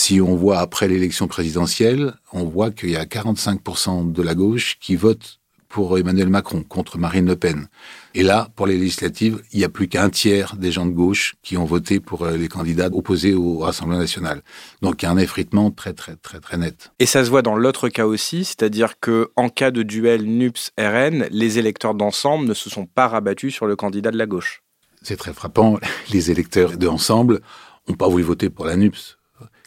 Si 0.00 0.20
on 0.20 0.36
voit 0.36 0.60
après 0.60 0.86
l'élection 0.86 1.26
présidentielle, 1.26 2.14
on 2.32 2.44
voit 2.44 2.70
qu'il 2.70 2.90
y 2.90 2.96
a 2.96 3.04
45% 3.04 4.12
de 4.12 4.22
la 4.22 4.36
gauche 4.36 4.78
qui 4.80 4.94
vote 4.94 5.40
pour 5.68 5.98
Emmanuel 5.98 6.28
Macron 6.28 6.62
contre 6.62 6.98
Marine 6.98 7.26
Le 7.26 7.34
Pen. 7.34 7.66
Et 8.14 8.22
là, 8.22 8.48
pour 8.54 8.68
les 8.68 8.78
législatives, 8.78 9.42
il 9.52 9.58
n'y 9.58 9.64
a 9.64 9.68
plus 9.68 9.88
qu'un 9.88 10.08
tiers 10.08 10.54
des 10.54 10.70
gens 10.70 10.86
de 10.86 10.92
gauche 10.92 11.34
qui 11.42 11.56
ont 11.56 11.64
voté 11.64 11.98
pour 11.98 12.22
euh, 12.22 12.36
les 12.36 12.46
candidats 12.46 12.88
opposés 12.92 13.34
au 13.34 13.58
Rassemblement 13.58 13.98
national. 13.98 14.42
Donc 14.82 15.02
il 15.02 15.06
y 15.06 15.08
a 15.08 15.10
un 15.10 15.18
effritement 15.18 15.72
très 15.72 15.94
très 15.94 16.14
très 16.14 16.38
très 16.38 16.58
net. 16.58 16.92
Et 17.00 17.06
ça 17.06 17.24
se 17.24 17.28
voit 17.30 17.42
dans 17.42 17.56
l'autre 17.56 17.88
cas 17.88 18.06
aussi, 18.06 18.44
c'est-à-dire 18.44 19.00
que 19.00 19.32
en 19.34 19.48
cas 19.48 19.72
de 19.72 19.82
duel 19.82 20.26
NUPS-RN, 20.26 21.26
les 21.32 21.58
électeurs 21.58 21.96
d'ensemble 21.96 22.46
ne 22.46 22.54
se 22.54 22.70
sont 22.70 22.86
pas 22.86 23.08
rabattus 23.08 23.52
sur 23.52 23.66
le 23.66 23.74
candidat 23.74 24.12
de 24.12 24.18
la 24.18 24.26
gauche. 24.26 24.62
C'est 25.02 25.16
très 25.16 25.32
frappant. 25.32 25.80
Les 26.12 26.30
électeurs 26.30 26.76
d'ensemble 26.76 27.40
n'ont 27.88 27.96
pas 27.96 28.08
voulu 28.08 28.22
voter 28.22 28.48
pour 28.48 28.64
la 28.64 28.76
NUPS. 28.76 29.17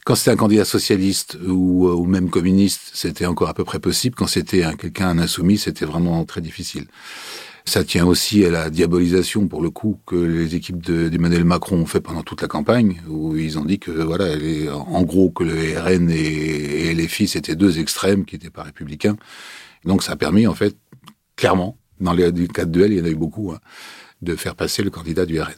Quand 0.05 0.15
c'était 0.15 0.31
un 0.31 0.35
candidat 0.35 0.65
socialiste 0.65 1.37
ou, 1.47 1.87
euh, 1.87 1.93
ou 1.93 2.05
même 2.05 2.29
communiste, 2.29 2.91
c'était 2.93 3.27
encore 3.27 3.49
à 3.49 3.53
peu 3.53 3.63
près 3.63 3.79
possible. 3.79 4.15
Quand 4.15 4.27
c'était 4.27 4.63
quelqu'un, 4.77 5.09
un 5.09 5.19
insoumis, 5.19 5.59
c'était 5.59 5.85
vraiment 5.85 6.25
très 6.25 6.41
difficile. 6.41 6.87
Ça 7.65 7.83
tient 7.83 8.07
aussi 8.07 8.43
à 8.43 8.49
la 8.49 8.71
diabolisation, 8.71 9.47
pour 9.47 9.61
le 9.61 9.69
coup, 9.69 9.99
que 10.07 10.15
les 10.15 10.55
équipes 10.55 10.81
d'Emmanuel 10.83 11.45
Macron 11.45 11.77
ont 11.77 11.85
fait 11.85 12.01
pendant 12.01 12.23
toute 12.23 12.41
la 12.41 12.47
campagne, 12.47 13.01
où 13.07 13.35
ils 13.35 13.59
ont 13.59 13.65
dit 13.65 13.77
que, 13.77 13.91
voilà, 13.91 14.25
en 14.73 15.03
gros, 15.03 15.29
que 15.29 15.43
le 15.43 15.79
RN 15.79 16.09
et, 16.09 16.87
et 16.87 16.93
les 16.95 17.07
fils 17.07 17.35
étaient 17.35 17.55
deux 17.55 17.79
extrêmes 17.79 18.25
qui 18.25 18.35
n'étaient 18.35 18.49
pas 18.49 18.63
républicains. 18.63 19.15
Donc 19.85 20.01
ça 20.01 20.13
a 20.13 20.15
permis, 20.15 20.47
en 20.47 20.55
fait, 20.55 20.75
clairement, 21.35 21.77
dans 21.99 22.13
les 22.13 22.47
cas 22.47 22.65
de 22.65 22.71
duel, 22.71 22.93
il 22.93 22.97
y 22.97 23.01
en 23.01 23.05
a 23.05 23.09
eu 23.09 23.15
beaucoup, 23.15 23.51
hein, 23.51 23.59
de 24.23 24.35
faire 24.35 24.55
passer 24.55 24.81
le 24.81 24.89
candidat 24.89 25.27
du 25.27 25.39
RN. 25.39 25.53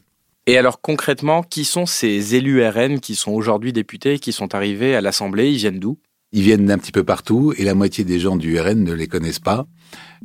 Et 0.45 0.57
alors 0.57 0.81
concrètement, 0.81 1.41
qui 1.41 1.63
sont 1.63 1.85
ces 1.85 2.35
élus 2.35 2.65
RN 2.67 2.99
qui 2.99 3.15
sont 3.15 3.31
aujourd'hui 3.31 3.71
députés, 3.71 4.19
qui 4.19 4.33
sont 4.33 4.53
arrivés 4.55 4.95
à 4.95 5.01
l'Assemblée? 5.01 5.49
Ils 5.49 5.57
viennent 5.57 5.79
d'où? 5.79 5.97
Ils 6.33 6.41
viennent 6.41 6.65
d'un 6.65 6.77
petit 6.79 6.91
peu 6.91 7.03
partout 7.03 7.53
et 7.57 7.63
la 7.63 7.75
moitié 7.75 8.03
des 8.03 8.19
gens 8.19 8.35
du 8.35 8.59
RN 8.59 8.83
ne 8.83 8.91
les 8.91 9.07
connaissent 9.07 9.39
pas. 9.39 9.67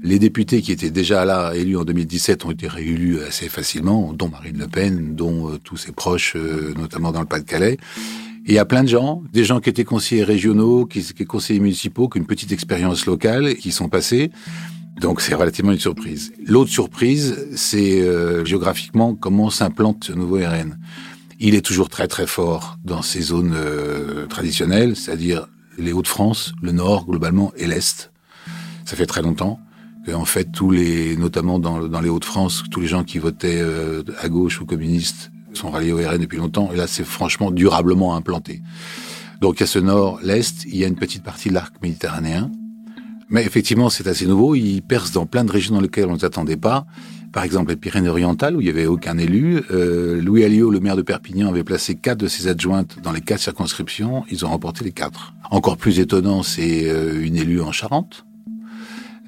Les 0.03 0.19
députés 0.19 0.63
qui 0.63 0.73
étaient 0.73 0.91
déjà 0.91 1.25
là, 1.25 1.53
élus 1.55 1.77
en 1.77 1.85
2017, 1.85 2.47
ont 2.47 2.51
été 2.51 2.67
réélus 2.67 3.21
assez 3.21 3.49
facilement, 3.49 4.13
dont 4.15 4.29
Marine 4.29 4.59
Le 4.59 4.67
Pen, 4.67 5.15
dont 5.15 5.51
euh, 5.51 5.59
tous 5.63 5.77
ses 5.77 5.93
proches, 5.93 6.35
euh, 6.35 6.73
notamment 6.79 7.13
dans 7.13 7.21
le 7.21 7.27
Pas-de-Calais. 7.27 7.75
Et 8.47 8.53
il 8.53 8.55
y 8.55 8.59
a 8.59 8.65
plein 8.65 8.83
de 8.83 8.89
gens, 8.89 9.23
des 9.33 9.45
gens 9.45 9.61
qui 9.61 9.69
étaient 9.69 9.85
conseillers 9.85 10.25
régionaux, 10.25 10.87
qui 10.87 11.01
étaient 11.01 11.27
conseillers 11.27 11.61
municipaux, 11.61 12.09
qui 12.09 12.19
ont 12.19 12.23
une 12.23 12.27
petite 12.27 12.53
expérience 12.53 13.05
locale, 13.05 13.57
qui 13.57 13.71
sont 13.71 13.91
passés. 13.91 14.31
Donc 15.01 15.21
c'est 15.21 15.35
relativement 15.35 15.73
une 15.73 15.79
surprise. 15.79 16.33
L'autre 16.45 16.71
surprise, 16.71 17.49
c'est 17.55 18.01
euh, 18.01 18.45
géographiquement 18.45 19.15
comment 19.15 19.51
s'implante 19.51 20.05
ce 20.05 20.13
nouveau 20.13 20.37
RN. 20.37 20.79
Il 21.39 21.55
est 21.55 21.65
toujours 21.65 21.89
très 21.89 22.09
très 22.09 22.27
fort 22.27 22.79
dans 22.85 23.03
ces 23.03 23.21
zones 23.21 23.55
euh, 23.55 24.27
traditionnelles, 24.27 24.97
c'est-à-dire 24.97 25.47
les 25.79 25.93
Hauts-de-France, 25.93 26.53
le 26.61 26.73
Nord 26.73 27.07
globalement 27.07 27.53
et 27.57 27.69
l'Est. 27.69 28.11
Ça 28.85 28.97
fait 28.97 29.07
très 29.07 29.23
longtemps 29.23 29.61
que 30.05 30.25
fait 30.25 30.51
tous 30.51 30.71
les, 30.71 31.17
notamment 31.17 31.59
dans, 31.59 31.87
dans 31.87 32.01
les 32.01 32.09
Hauts-de-France, 32.09 32.65
tous 32.71 32.81
les 32.81 32.87
gens 32.87 33.05
qui 33.05 33.19
votaient 33.19 33.61
euh, 33.61 34.03
à 34.21 34.29
gauche 34.29 34.61
ou 34.61 34.67
communistes 34.67 35.31
sont 35.53 35.71
ralliés 35.71 35.93
au 35.93 35.99
RN 35.99 36.19
depuis 36.19 36.39
longtemps. 36.39 36.71
Et 36.73 36.77
là, 36.77 36.87
c'est 36.87 37.05
franchement 37.05 37.51
durablement 37.51 38.17
implanté. 38.17 38.63
Donc 39.41 39.57
il 39.57 39.61
y 39.61 39.65
a 39.65 39.67
ce 39.67 39.79
Nord, 39.79 40.19
l'Est, 40.23 40.65
il 40.65 40.77
y 40.77 40.85
a 40.85 40.89
une 40.89 40.97
petite 40.97 41.23
partie 41.23 41.51
de 41.51 41.55
l'arc 41.55 41.75
méditerranéen 41.83 42.51
mais 43.31 43.45
effectivement, 43.45 43.91
c'est 43.91 44.07
assez 44.07 44.27
nouveau. 44.27 44.55
Il 44.55 44.83
perce 44.83 45.13
dans 45.13 45.27
plein 45.27 45.45
de 45.45 45.53
régions 45.53 45.75
dans 45.75 45.81
lesquelles 45.81 46.09
on 46.09 46.15
ne 46.15 46.19
s'attendait 46.19 46.57
pas. 46.57 46.87
Par 47.33 47.45
exemple, 47.45 47.71
les 47.71 47.77
Pyrénées-Orientales, 47.77 48.57
où 48.57 48.61
il 48.61 48.65
n'y 48.65 48.71
avait 48.71 48.87
aucun 48.87 49.19
élu. 49.19 49.63
Euh, 49.71 50.21
Louis 50.21 50.45
Alliot, 50.45 50.71
le 50.71 50.81
maire 50.81 50.97
de 50.97 51.03
Perpignan, 51.03 51.49
avait 51.49 51.65
placé 51.65 51.95
quatre 51.95 52.19
de 52.19 52.27
ses 52.27 52.49
adjointes 52.49 52.99
dans 53.03 53.13
les 53.13 53.21
quatre 53.21 53.41
circonscriptions. 53.41 54.25
Ils 54.31 54.47
ont 54.47 54.49
remporté 54.49 54.85
les 54.85 54.93
quatre. 54.93 55.35
Encore 55.51 55.77
plus 55.77 56.01
étonnant, 56.01 56.43
c'est 56.43 56.89
euh, 56.89 57.23
une 57.23 57.37
élue 57.37 57.61
en 57.61 57.71
Charente. 57.71 58.25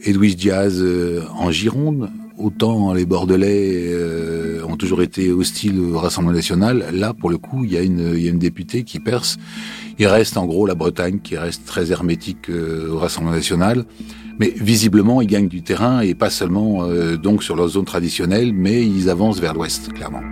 Edwige 0.03 0.37
Diaz 0.37 0.81
euh, 0.81 1.25
en 1.35 1.51
Gironde. 1.51 2.11
Autant 2.41 2.95
les 2.95 3.05
Bordelais 3.05 3.91
euh, 3.93 4.65
ont 4.65 4.77
toujours 4.77 5.03
été 5.03 5.31
hostiles 5.31 5.79
au 5.79 5.99
Rassemblement 5.99 6.35
national. 6.35 6.87
Là, 6.93 7.13
pour 7.13 7.29
le 7.29 7.37
coup, 7.37 7.65
il 7.65 7.73
y 7.73 7.77
a 7.77 7.83
une, 7.83 8.39
députée 8.39 8.83
qui 8.83 8.99
perce. 8.99 9.37
Il 9.99 10.07
reste 10.07 10.39
en 10.39 10.47
gros 10.47 10.65
la 10.65 10.75
Bretagne 10.75 11.19
qui 11.23 11.37
reste 11.37 11.67
très 11.67 11.93
hermétique 11.93 12.49
euh, 12.49 12.91
au 12.91 12.99
Rassemblement 12.99 13.37
national. 13.37 13.85
Mais 14.39 14.55
visiblement, 14.57 15.21
ils 15.21 15.27
gagnent 15.27 15.49
du 15.49 15.63
terrain 15.63 16.01
et 16.01 16.15
pas 16.15 16.31
seulement 16.31 16.85
euh, 16.85 17.19
donc 17.19 17.43
sur 17.43 17.57
leur 17.57 17.69
zone 17.69 17.85
traditionnelle, 17.85 18.55
mais 18.55 18.87
ils 18.87 19.11
avancent 19.11 19.39
vers 19.39 19.53
l'ouest, 19.53 19.93
clairement. 19.93 20.23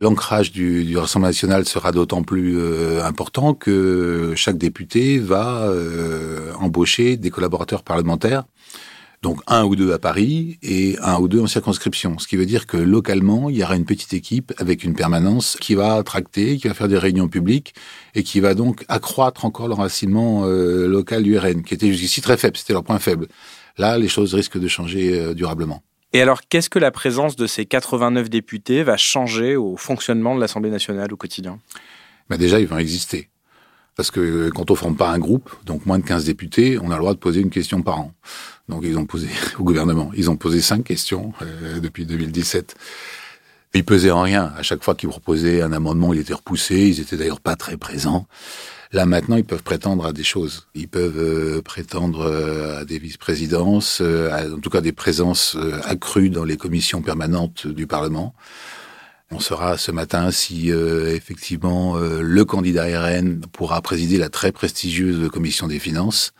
L'ancrage 0.00 0.50
du, 0.50 0.84
du, 0.84 0.96
Rassemblement 0.96 1.28
national 1.28 1.66
sera 1.66 1.92
d'autant 1.92 2.22
plus 2.22 2.58
euh, 2.58 3.04
important 3.04 3.52
que 3.52 4.32
chaque 4.34 4.56
député 4.56 5.18
va 5.18 5.64
euh, 5.68 6.52
embaucher 6.54 7.18
des 7.18 7.30
collaborateurs 7.30 7.82
parlementaires 7.82 8.44
donc 9.22 9.40
un 9.46 9.64
ou 9.64 9.76
deux 9.76 9.92
à 9.92 9.98
Paris 9.98 10.58
et 10.62 10.96
un 11.02 11.18
ou 11.18 11.28
deux 11.28 11.40
en 11.40 11.46
circonscription. 11.46 12.18
Ce 12.18 12.26
qui 12.26 12.36
veut 12.36 12.46
dire 12.46 12.66
que 12.66 12.76
localement, 12.76 13.50
il 13.50 13.56
y 13.56 13.62
aura 13.62 13.76
une 13.76 13.84
petite 13.84 14.14
équipe 14.14 14.52
avec 14.56 14.82
une 14.82 14.94
permanence 14.94 15.56
qui 15.60 15.74
va 15.74 16.02
tracter, 16.02 16.56
qui 16.56 16.68
va 16.68 16.74
faire 16.74 16.88
des 16.88 16.98
réunions 16.98 17.28
publiques 17.28 17.74
et 18.14 18.22
qui 18.22 18.40
va 18.40 18.54
donc 18.54 18.84
accroître 18.88 19.44
encore 19.44 19.68
l'enracinement 19.68 20.44
euh, 20.46 20.86
local 20.86 21.22
du 21.22 21.36
RN, 21.36 21.62
qui 21.62 21.74
était 21.74 21.88
jusqu'ici 21.88 22.22
très 22.22 22.38
faible, 22.38 22.56
c'était 22.56 22.72
leur 22.72 22.84
point 22.84 22.98
faible. 22.98 23.28
Là, 23.76 23.98
les 23.98 24.08
choses 24.08 24.34
risquent 24.34 24.58
de 24.58 24.68
changer 24.68 25.18
euh, 25.18 25.34
durablement. 25.34 25.82
Et 26.12 26.20
alors, 26.20 26.40
qu'est-ce 26.48 26.68
que 26.68 26.78
la 26.78 26.90
présence 26.90 27.36
de 27.36 27.46
ces 27.46 27.66
89 27.66 28.28
députés 28.28 28.82
va 28.82 28.96
changer 28.96 29.56
au 29.56 29.76
fonctionnement 29.76 30.34
de 30.34 30.40
l'Assemblée 30.40 30.70
nationale 30.70 31.12
au 31.12 31.16
quotidien? 31.16 31.60
Ben 32.28 32.36
Déjà, 32.36 32.58
ils 32.58 32.66
vont 32.66 32.78
exister. 32.78 33.28
Parce 33.96 34.10
que 34.10 34.50
quand 34.50 34.70
on 34.70 34.74
forme 34.74 34.96
pas 34.96 35.10
un 35.10 35.18
groupe, 35.18 35.50
donc 35.66 35.86
moins 35.86 35.98
de 35.98 36.04
15 36.04 36.24
députés, 36.24 36.78
on 36.80 36.90
a 36.90 36.94
le 36.94 37.00
droit 37.00 37.14
de 37.14 37.18
poser 37.18 37.40
une 37.40 37.50
question 37.50 37.82
par 37.82 38.00
an. 38.00 38.14
Donc 38.68 38.82
ils 38.84 38.96
ont 38.98 39.04
posé 39.04 39.28
au 39.58 39.64
gouvernement, 39.64 40.10
ils 40.16 40.30
ont 40.30 40.36
posé 40.36 40.60
cinq 40.60 40.84
questions 40.84 41.32
euh, 41.42 41.80
depuis 41.80 42.06
2017. 42.06 42.76
Ils 43.72 43.84
pesaient 43.84 44.10
en 44.10 44.22
rien. 44.22 44.52
À 44.56 44.62
chaque 44.62 44.82
fois 44.82 44.94
qu'ils 44.94 45.08
proposaient 45.08 45.62
un 45.62 45.72
amendement, 45.72 46.12
il 46.12 46.20
était 46.20 46.34
repoussé. 46.34 46.88
Ils 46.88 47.00
étaient 47.00 47.16
d'ailleurs 47.16 47.40
pas 47.40 47.56
très 47.56 47.76
présents. 47.76 48.26
Là 48.92 49.06
maintenant, 49.06 49.36
ils 49.36 49.44
peuvent 49.44 49.62
prétendre 49.62 50.06
à 50.06 50.12
des 50.12 50.24
choses. 50.24 50.66
Ils 50.74 50.88
peuvent 50.88 51.18
euh, 51.18 51.62
prétendre 51.62 52.22
euh, 52.22 52.80
à 52.80 52.84
des 52.84 52.98
vice-présidences, 52.98 54.00
euh, 54.00 54.56
en 54.56 54.58
tout 54.58 54.70
cas 54.70 54.80
des 54.80 54.90
présences 54.90 55.56
accrues 55.84 56.30
dans 56.30 56.44
les 56.44 56.56
commissions 56.56 57.00
permanentes 57.00 57.68
du 57.68 57.86
Parlement. 57.86 58.34
On 59.30 59.38
saura 59.38 59.78
ce 59.78 59.92
matin 59.92 60.32
si 60.32 60.70
effectivement 60.70 61.96
le 61.96 62.44
candidat 62.44 62.86
RN 63.00 63.42
pourra 63.52 63.80
présider 63.80 64.18
la 64.18 64.28
très 64.28 64.50
prestigieuse 64.50 65.30
commission 65.30 65.68
des 65.68 65.78
finances. 65.78 66.32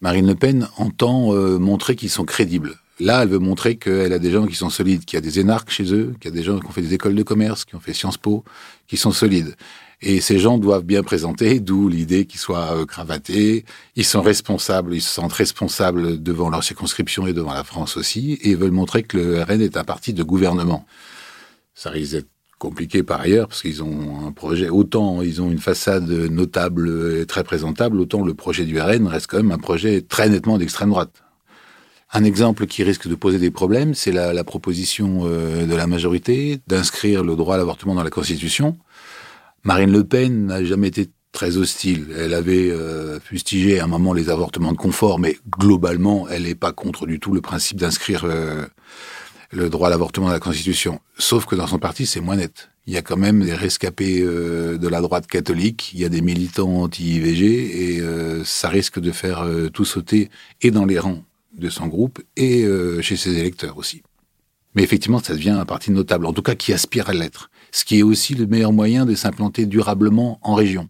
Marine 0.00 0.26
Le 0.26 0.34
Pen 0.34 0.66
entend 0.78 1.34
montrer 1.58 1.96
qu'ils 1.96 2.08
sont 2.08 2.24
crédibles. 2.24 2.76
Là, 3.00 3.22
elle 3.22 3.28
veut 3.30 3.38
montrer 3.38 3.76
qu'elle 3.76 4.12
a 4.12 4.18
des 4.18 4.30
gens 4.30 4.46
qui 4.46 4.54
sont 4.54 4.68
solides, 4.68 5.06
qu'il 5.06 5.16
y 5.16 5.18
a 5.18 5.22
des 5.22 5.40
énarques 5.40 5.70
chez 5.70 5.92
eux, 5.94 6.14
qu'il 6.20 6.30
y 6.30 6.34
a 6.34 6.36
des 6.36 6.42
gens 6.42 6.60
qui 6.60 6.66
ont 6.66 6.70
fait 6.70 6.82
des 6.82 6.92
écoles 6.92 7.14
de 7.14 7.22
commerce, 7.22 7.64
qui 7.64 7.74
ont 7.74 7.80
fait 7.80 7.94
Sciences 7.94 8.18
Po, 8.18 8.44
qui 8.86 8.98
sont 8.98 9.10
solides. 9.10 9.56
Et 10.02 10.20
ces 10.20 10.38
gens 10.38 10.58
doivent 10.58 10.84
bien 10.84 11.02
présenter, 11.02 11.60
d'où 11.60 11.88
l'idée 11.88 12.26
qu'ils 12.26 12.40
soient 12.40 12.76
euh, 12.76 12.84
cravatés. 12.84 13.64
Ils 13.96 14.04
sont 14.04 14.20
responsables, 14.20 14.94
ils 14.94 15.00
se 15.00 15.08
sentent 15.08 15.32
responsables 15.32 16.22
devant 16.22 16.50
leur 16.50 16.62
circonscription 16.62 17.26
et 17.26 17.32
devant 17.32 17.54
la 17.54 17.64
France 17.64 17.96
aussi, 17.96 18.38
et 18.42 18.54
veulent 18.54 18.70
montrer 18.70 19.02
que 19.02 19.16
le 19.16 19.42
RN 19.42 19.62
est 19.62 19.78
un 19.78 19.84
parti 19.84 20.12
de 20.12 20.22
gouvernement. 20.22 20.86
Ça 21.74 21.88
risque 21.88 22.12
d'être 22.12 22.28
compliqué 22.58 23.02
par 23.02 23.22
ailleurs 23.22 23.48
parce 23.48 23.62
qu'ils 23.62 23.82
ont 23.82 24.26
un 24.26 24.32
projet 24.32 24.68
autant 24.68 25.22
ils 25.22 25.40
ont 25.40 25.50
une 25.50 25.60
façade 25.60 26.10
notable 26.10 27.16
et 27.18 27.24
très 27.24 27.42
présentable 27.42 27.98
autant 27.98 28.22
le 28.22 28.34
projet 28.34 28.66
du 28.66 28.78
RN 28.78 29.06
reste 29.06 29.28
quand 29.28 29.38
même 29.38 29.50
un 29.50 29.56
projet 29.56 30.02
très 30.02 30.28
nettement 30.28 30.58
d'extrême 30.58 30.90
droite. 30.90 31.22
Un 32.12 32.24
exemple 32.24 32.66
qui 32.66 32.82
risque 32.82 33.08
de 33.08 33.14
poser 33.14 33.38
des 33.38 33.50
problèmes, 33.50 33.94
c'est 33.94 34.12
la, 34.12 34.44
proposition 34.44 35.20
euh, 35.24 35.66
de 35.66 35.74
la 35.74 35.86
majorité 35.86 36.60
d'inscrire 36.66 37.22
le 37.22 37.36
droit 37.36 37.54
à 37.54 37.58
l'avortement 37.58 37.94
dans 37.94 38.02
la 38.02 38.10
Constitution. 38.10 38.76
Marine 39.62 39.92
Le 39.92 40.04
Pen 40.04 40.46
n'a 40.46 40.64
jamais 40.64 40.88
été 40.88 41.10
très 41.32 41.56
hostile. 41.56 42.08
Elle 42.18 42.34
avait 42.34 42.70
euh, 42.70 43.20
fustigé 43.20 43.78
à 43.80 43.84
un 43.84 43.86
moment 43.86 44.12
les 44.12 44.30
avortements 44.30 44.72
de 44.72 44.76
confort, 44.76 45.18
mais 45.18 45.38
globalement, 45.48 46.26
elle 46.28 46.44
n'est 46.44 46.54
pas 46.54 46.72
contre 46.72 47.06
du 47.06 47.20
tout 47.20 47.32
le 47.32 47.40
principe 47.40 47.78
d'inscrire 47.78 48.24
euh, 48.24 48.66
le 49.52 49.68
droit 49.68 49.88
à 49.88 49.90
l'avortement 49.90 50.26
dans 50.26 50.32
la 50.32 50.40
Constitution. 50.40 51.00
Sauf 51.18 51.46
que 51.46 51.54
dans 51.54 51.66
son 51.66 51.78
parti, 51.78 52.06
c'est 52.06 52.20
moins 52.20 52.36
net. 52.36 52.70
Il 52.86 52.94
y 52.94 52.96
a 52.96 53.02
quand 53.02 53.16
même 53.16 53.44
des 53.44 53.54
rescapés 53.54 54.20
euh, 54.22 54.78
de 54.78 54.88
la 54.88 55.00
droite 55.00 55.26
catholique, 55.26 55.92
il 55.92 56.00
y 56.00 56.04
a 56.04 56.08
des 56.08 56.22
militants 56.22 56.82
anti-IVG, 56.82 57.44
et 57.44 58.02
ça 58.44 58.68
risque 58.68 58.98
de 58.98 59.12
faire 59.12 59.46
tout 59.72 59.84
sauter, 59.84 60.30
et 60.62 60.70
dans 60.70 60.86
les 60.86 60.98
rangs 60.98 61.22
de 61.52 61.68
son 61.68 61.86
groupe, 61.86 62.20
et 62.36 62.64
chez 63.02 63.16
ses 63.16 63.38
électeurs 63.38 63.76
aussi. 63.76 64.02
Mais 64.74 64.82
effectivement, 64.82 65.18
ça 65.18 65.34
devient 65.34 65.50
un 65.50 65.64
parti 65.64 65.90
notable, 65.90 66.26
en 66.26 66.32
tout 66.32 66.42
cas 66.42 66.54
qui 66.54 66.72
aspire 66.72 67.08
à 67.08 67.12
l'être, 67.12 67.50
ce 67.72 67.84
qui 67.84 67.98
est 67.98 68.02
aussi 68.02 68.34
le 68.34 68.46
meilleur 68.46 68.72
moyen 68.72 69.04
de 69.04 69.14
s'implanter 69.14 69.66
durablement 69.66 70.38
en 70.42 70.54
région. 70.54 70.88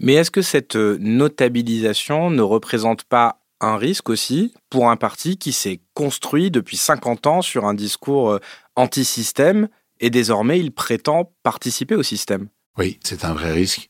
Mais 0.00 0.14
est-ce 0.14 0.30
que 0.30 0.42
cette 0.42 0.76
euh, 0.76 0.98
notabilisation 1.00 2.30
ne 2.30 2.42
représente 2.42 3.04
pas 3.04 3.40
un 3.60 3.76
risque 3.76 4.10
aussi 4.10 4.52
pour 4.68 4.90
un 4.90 4.96
parti 4.96 5.38
qui 5.38 5.52
s'est 5.52 5.80
construit 5.94 6.50
depuis 6.50 6.76
50 6.76 7.26
ans 7.26 7.42
sur 7.42 7.64
un 7.64 7.74
discours 7.74 8.32
euh, 8.32 8.38
anti-système 8.76 9.68
et 10.00 10.10
désormais 10.10 10.58
il 10.58 10.72
prétend 10.72 11.32
participer 11.42 11.94
au 11.94 12.02
système? 12.02 12.48
Oui, 12.76 12.98
c'est 13.04 13.24
un 13.24 13.32
vrai 13.32 13.52
risque. 13.52 13.88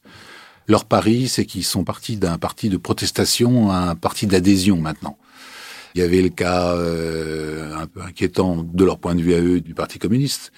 Leur 0.69 0.85
pari, 0.85 1.29
c'est 1.29 1.47
qu'ils 1.47 1.65
sont 1.65 1.85
partis 1.85 2.17
d'un 2.17 2.39
parti 2.39 2.69
de 2.69 2.77
protestation 2.77 3.71
à 3.71 3.79
un 3.79 3.95
parti 3.97 4.27
d'adhésion 4.27 4.77
maintenant. 4.77 5.19
Il 5.95 6.01
y 6.01 6.05
avait 6.05 6.23
le 6.23 6.29
cas 6.29 6.75
euh, 6.75 7.73
un 7.77 7.87
peu 7.87 8.01
inquiétant 8.03 8.65
de 8.65 8.85
leur 8.85 8.99
point 8.99 9.15
de 9.15 9.23
vue 9.23 9.35
à 9.35 9.41
eux 9.41 9.61
du 9.61 9.75
Parti 9.75 9.99
communiste 9.99 10.53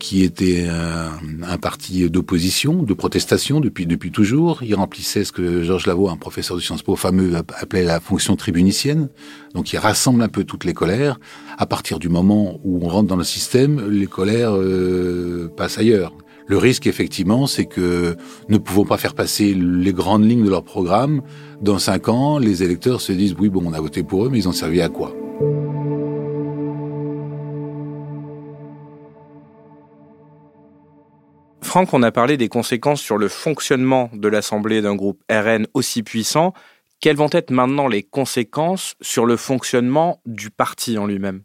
qui 0.00 0.24
était 0.24 0.66
un, 0.66 1.58
parti 1.58 2.08
d'opposition, 2.08 2.82
de 2.82 2.94
protestation 2.94 3.60
depuis 3.60 3.84
depuis 3.84 4.10
toujours. 4.10 4.62
Il 4.62 4.74
remplissait 4.74 5.24
ce 5.24 5.30
que 5.30 5.62
Georges 5.62 5.86
Lavaux, 5.86 6.08
un 6.08 6.16
professeur 6.16 6.56
de 6.56 6.62
Sciences 6.62 6.82
Po 6.82 6.96
fameux, 6.96 7.36
appelait 7.36 7.84
la 7.84 8.00
fonction 8.00 8.34
tribunicienne. 8.34 9.10
Donc 9.54 9.74
il 9.74 9.76
rassemble 9.76 10.22
un 10.22 10.28
peu 10.28 10.44
toutes 10.44 10.64
les 10.64 10.72
colères. 10.72 11.20
À 11.58 11.66
partir 11.66 11.98
du 11.98 12.08
moment 12.08 12.58
où 12.64 12.80
on 12.82 12.88
rentre 12.88 13.08
dans 13.08 13.16
le 13.16 13.24
système, 13.24 13.90
les 13.90 14.06
colères 14.06 14.54
euh, 14.54 15.52
passent 15.54 15.76
ailleurs. 15.76 16.14
Le 16.50 16.58
risque, 16.58 16.88
effectivement, 16.88 17.46
c'est 17.46 17.66
que 17.66 18.16
ne 18.48 18.58
pouvons 18.58 18.84
pas 18.84 18.96
faire 18.96 19.14
passer 19.14 19.54
les 19.54 19.92
grandes 19.92 20.28
lignes 20.28 20.44
de 20.44 20.50
leur 20.50 20.64
programme. 20.64 21.22
Dans 21.62 21.78
cinq 21.78 22.08
ans, 22.08 22.40
les 22.40 22.64
électeurs 22.64 23.00
se 23.00 23.12
disent 23.12 23.36
oui, 23.38 23.48
bon, 23.48 23.62
on 23.64 23.72
a 23.72 23.80
voté 23.80 24.02
pour 24.02 24.26
eux, 24.26 24.30
mais 24.30 24.38
ils 24.38 24.48
ont 24.48 24.52
servi 24.52 24.80
à 24.80 24.88
quoi? 24.88 25.14
Franck, 31.62 31.94
on 31.94 32.02
a 32.02 32.10
parlé 32.10 32.36
des 32.36 32.48
conséquences 32.48 33.00
sur 33.00 33.16
le 33.16 33.28
fonctionnement 33.28 34.10
de 34.12 34.26
l'Assemblée 34.26 34.82
d'un 34.82 34.96
groupe 34.96 35.22
RN 35.30 35.68
aussi 35.72 36.02
puissant. 36.02 36.52
Quelles 37.00 37.14
vont 37.14 37.30
être 37.30 37.52
maintenant 37.52 37.86
les 37.86 38.02
conséquences 38.02 38.96
sur 39.00 39.24
le 39.24 39.36
fonctionnement 39.36 40.20
du 40.26 40.50
parti 40.50 40.98
en 40.98 41.06
lui-même? 41.06 41.44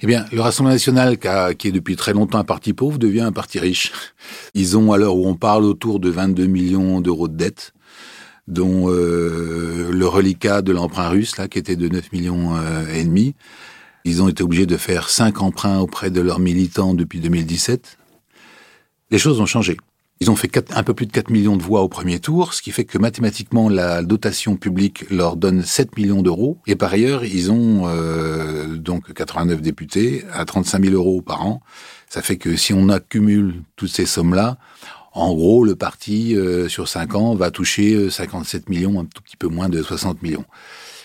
Eh 0.00 0.06
bien, 0.06 0.24
le 0.32 0.40
Rassemblement 0.40 0.74
national, 0.74 1.18
qui, 1.56 1.68
est 1.68 1.72
depuis 1.72 1.96
très 1.96 2.12
longtemps 2.12 2.38
un 2.38 2.44
parti 2.44 2.72
pauvre, 2.72 2.98
devient 2.98 3.22
un 3.22 3.32
parti 3.32 3.58
riche. 3.58 3.92
Ils 4.54 4.76
ont, 4.76 4.92
à 4.92 4.98
l'heure 4.98 5.16
où 5.16 5.26
on 5.26 5.36
parle, 5.36 5.64
autour 5.64 6.00
de 6.00 6.10
22 6.10 6.46
millions 6.46 7.00
d'euros 7.00 7.28
de 7.28 7.36
dettes, 7.36 7.72
dont 8.46 8.90
euh, 8.90 9.90
le 9.90 10.06
reliquat 10.06 10.62
de 10.62 10.72
l'emprunt 10.72 11.08
russe, 11.08 11.36
là, 11.38 11.48
qui 11.48 11.58
était 11.58 11.76
de 11.76 11.88
9 11.88 12.12
millions 12.12 12.56
euh, 12.56 12.86
et 12.92 13.04
demi. 13.04 13.34
Ils 14.04 14.22
ont 14.22 14.28
été 14.28 14.42
obligés 14.42 14.66
de 14.66 14.76
faire 14.76 15.08
cinq 15.08 15.40
emprunts 15.40 15.78
auprès 15.78 16.10
de 16.10 16.20
leurs 16.20 16.40
militants 16.40 16.92
depuis 16.92 17.20
2017 17.20 17.98
les 19.14 19.18
choses 19.18 19.40
ont 19.40 19.46
changé. 19.46 19.76
Ils 20.24 20.30
ont 20.30 20.36
fait 20.36 20.72
un 20.74 20.82
peu 20.82 20.94
plus 20.94 21.04
de 21.04 21.12
4 21.12 21.28
millions 21.28 21.58
de 21.58 21.62
voix 21.62 21.82
au 21.82 21.88
premier 21.90 22.18
tour, 22.18 22.54
ce 22.54 22.62
qui 22.62 22.70
fait 22.70 22.86
que 22.86 22.96
mathématiquement, 22.96 23.68
la 23.68 24.02
dotation 24.02 24.56
publique 24.56 25.04
leur 25.10 25.36
donne 25.36 25.62
7 25.62 25.98
millions 25.98 26.22
d'euros. 26.22 26.56
Et 26.66 26.76
par 26.76 26.94
ailleurs, 26.94 27.26
ils 27.26 27.52
ont 27.52 27.82
euh, 27.88 28.78
donc 28.78 29.12
89 29.12 29.60
députés 29.60 30.24
à 30.32 30.46
35 30.46 30.82
000 30.82 30.94
euros 30.94 31.20
par 31.20 31.44
an. 31.44 31.60
Ça 32.08 32.22
fait 32.22 32.38
que 32.38 32.56
si 32.56 32.72
on 32.72 32.88
accumule 32.88 33.64
toutes 33.76 33.90
ces 33.90 34.06
sommes-là, 34.06 34.56
en 35.12 35.34
gros, 35.34 35.62
le 35.62 35.76
parti, 35.76 36.34
euh, 36.34 36.70
sur 36.70 36.88
5 36.88 37.14
ans, 37.16 37.34
va 37.34 37.50
toucher 37.50 38.08
57 38.08 38.62
euh, 38.62 38.64
millions, 38.70 39.00
un 39.00 39.04
tout 39.04 39.20
petit 39.22 39.36
peu 39.36 39.48
moins 39.48 39.68
de 39.68 39.82
60 39.82 40.22
millions. 40.22 40.46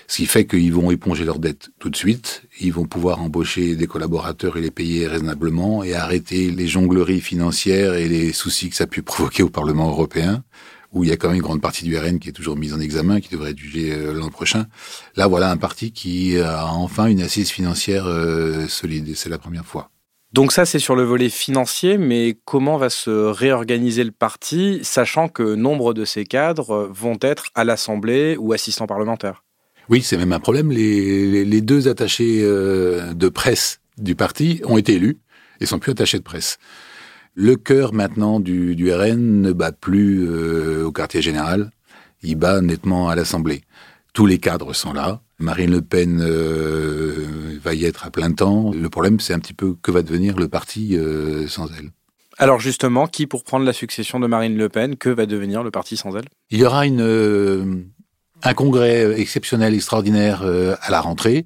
Ce 0.09 0.15
qui 0.15 0.25
fait 0.25 0.47
qu'ils 0.47 0.73
vont 0.73 0.89
éponger 0.89 1.23
leurs 1.23 1.37
dettes 1.37 1.69
tout 1.77 1.91
de 1.91 1.95
suite, 1.95 2.41
ils 2.59 2.73
vont 2.73 2.85
pouvoir 2.85 3.21
embaucher 3.21 3.75
des 3.75 3.85
collaborateurs 3.85 4.57
et 4.57 4.61
les 4.61 4.71
payer 4.71 5.05
raisonnablement 5.05 5.83
et 5.83 5.93
arrêter 5.93 6.49
les 6.49 6.67
jongleries 6.67 7.21
financières 7.21 7.93
et 7.93 8.07
les 8.07 8.33
soucis 8.33 8.71
que 8.71 8.75
ça 8.75 8.85
a 8.85 8.87
pu 8.87 9.01
provoquer 9.03 9.43
au 9.43 9.49
Parlement 9.49 9.87
européen, 9.87 10.43
où 10.91 11.03
il 11.03 11.11
y 11.11 11.13
a 11.13 11.15
quand 11.15 11.27
même 11.27 11.35
une 11.35 11.43
grande 11.43 11.61
partie 11.61 11.83
du 11.83 11.95
RN 11.95 12.17
qui 12.17 12.29
est 12.29 12.31
toujours 12.31 12.57
mise 12.57 12.73
en 12.73 12.79
examen, 12.79 13.19
qui 13.19 13.29
devrait 13.29 13.51
être 13.51 13.59
jugée 13.59 13.93
euh, 13.93 14.11
l'an 14.11 14.29
prochain. 14.29 14.65
Là, 15.15 15.27
voilà 15.27 15.51
un 15.51 15.57
parti 15.57 15.91
qui 15.91 16.39
a 16.39 16.65
enfin 16.65 17.05
une 17.05 17.21
assise 17.21 17.51
financière 17.51 18.07
euh, 18.07 18.67
solide, 18.67 19.09
et 19.09 19.13
c'est 19.13 19.29
la 19.29 19.37
première 19.37 19.65
fois. 19.65 19.91
Donc 20.33 20.53
ça, 20.53 20.65
c'est 20.65 20.79
sur 20.79 20.95
le 20.95 21.03
volet 21.03 21.29
financier, 21.29 21.99
mais 21.99 22.35
comment 22.45 22.77
va 22.77 22.89
se 22.89 23.11
réorganiser 23.11 24.03
le 24.03 24.11
parti, 24.11 24.79
sachant 24.81 25.27
que 25.27 25.53
nombre 25.53 25.93
de 25.93 26.03
ces 26.03 26.25
cadres 26.25 26.89
vont 26.91 27.19
être 27.21 27.51
à 27.53 27.63
l'Assemblée 27.63 28.37
ou 28.37 28.53
assistants 28.53 28.87
parlementaires? 28.87 29.43
Oui, 29.89 30.03
c'est 30.03 30.17
même 30.17 30.33
un 30.33 30.39
problème. 30.39 30.71
Les, 30.71 31.61
deux 31.61 31.87
attachés 31.87 32.41
euh, 32.43 33.13
de 33.13 33.27
presse 33.27 33.79
du 33.97 34.13
parti 34.13 34.61
ont 34.65 34.77
été 34.77 34.93
élus 34.93 35.17
et 35.59 35.65
sont 35.65 35.79
plus 35.79 35.91
attachés 35.91 36.19
de 36.19 36.23
presse. 36.23 36.59
Le 37.33 37.55
cœur 37.55 37.93
maintenant 37.93 38.39
du, 38.39 38.93
RN 38.93 39.41
ne 39.41 39.51
bat 39.51 39.71
plus 39.71 40.27
euh, 40.27 40.85
au 40.85 40.91
quartier 40.91 41.21
général, 41.21 41.71
il 42.21 42.35
bat 42.35 42.61
nettement 42.61 43.09
à 43.09 43.15
l'Assemblée. 43.15 43.63
Tous 44.13 44.27
les 44.27 44.37
cadres 44.37 44.73
sont 44.73 44.93
là. 44.93 45.21
Marine 45.39 45.71
Le 45.71 45.81
Pen 45.81 46.19
euh, 46.21 47.57
va 47.63 47.73
y 47.73 47.85
être 47.85 48.05
à 48.05 48.11
plein 48.11 48.31
temps. 48.31 48.71
Le 48.71 48.89
problème, 48.89 49.19
c'est 49.19 49.33
un 49.33 49.39
petit 49.39 49.53
peu 49.53 49.75
que 49.81 49.89
va 49.89 50.03
devenir 50.03 50.37
le 50.37 50.47
parti 50.47 50.97
sans 51.47 51.67
elle. 51.77 51.89
Alors 52.37 52.59
justement, 52.59 53.07
qui 53.07 53.25
pour 53.25 53.43
prendre 53.43 53.65
la 53.65 53.73
succession 53.73 54.19
de 54.19 54.27
Marine 54.27 54.55
Le 54.55 54.69
Pen, 54.69 54.97
que 54.97 55.09
va 55.09 55.25
devenir 55.25 55.63
le 55.63 55.71
parti 55.71 55.97
sans 55.97 56.15
elle? 56.15 56.25
Il 56.51 56.59
y 56.59 56.65
aura 56.65 56.85
une 56.85 57.89
un 58.43 58.53
congrès 58.53 59.19
exceptionnel, 59.19 59.73
extraordinaire 59.73 60.41
euh, 60.43 60.75
à 60.81 60.91
la 60.91 61.01
rentrée, 61.01 61.45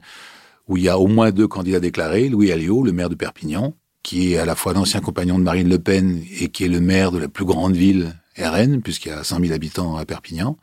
où 0.67 0.77
il 0.77 0.83
y 0.83 0.89
a 0.89 0.97
au 0.97 1.07
moins 1.07 1.31
deux 1.31 1.47
candidats 1.47 1.79
déclarés, 1.79 2.29
Louis 2.29 2.51
Alliot, 2.51 2.83
le 2.83 2.91
maire 2.91 3.09
de 3.09 3.15
Perpignan, 3.15 3.73
qui 4.01 4.33
est 4.33 4.37
à 4.37 4.45
la 4.45 4.55
fois 4.55 4.73
l'ancien 4.73 5.01
compagnon 5.01 5.37
de 5.37 5.43
Marine 5.43 5.69
Le 5.69 5.79
Pen 5.79 6.23
et 6.39 6.49
qui 6.49 6.65
est 6.65 6.69
le 6.69 6.81
maire 6.81 7.11
de 7.11 7.17
la 7.17 7.27
plus 7.27 7.45
grande 7.45 7.75
ville 7.75 8.15
RN, 8.37 8.81
puisqu'il 8.81 9.09
y 9.09 9.11
a 9.11 9.23
100 9.23 9.39
000 9.41 9.53
habitants 9.53 9.95
à 9.95 10.05
Perpignan, 10.05 10.57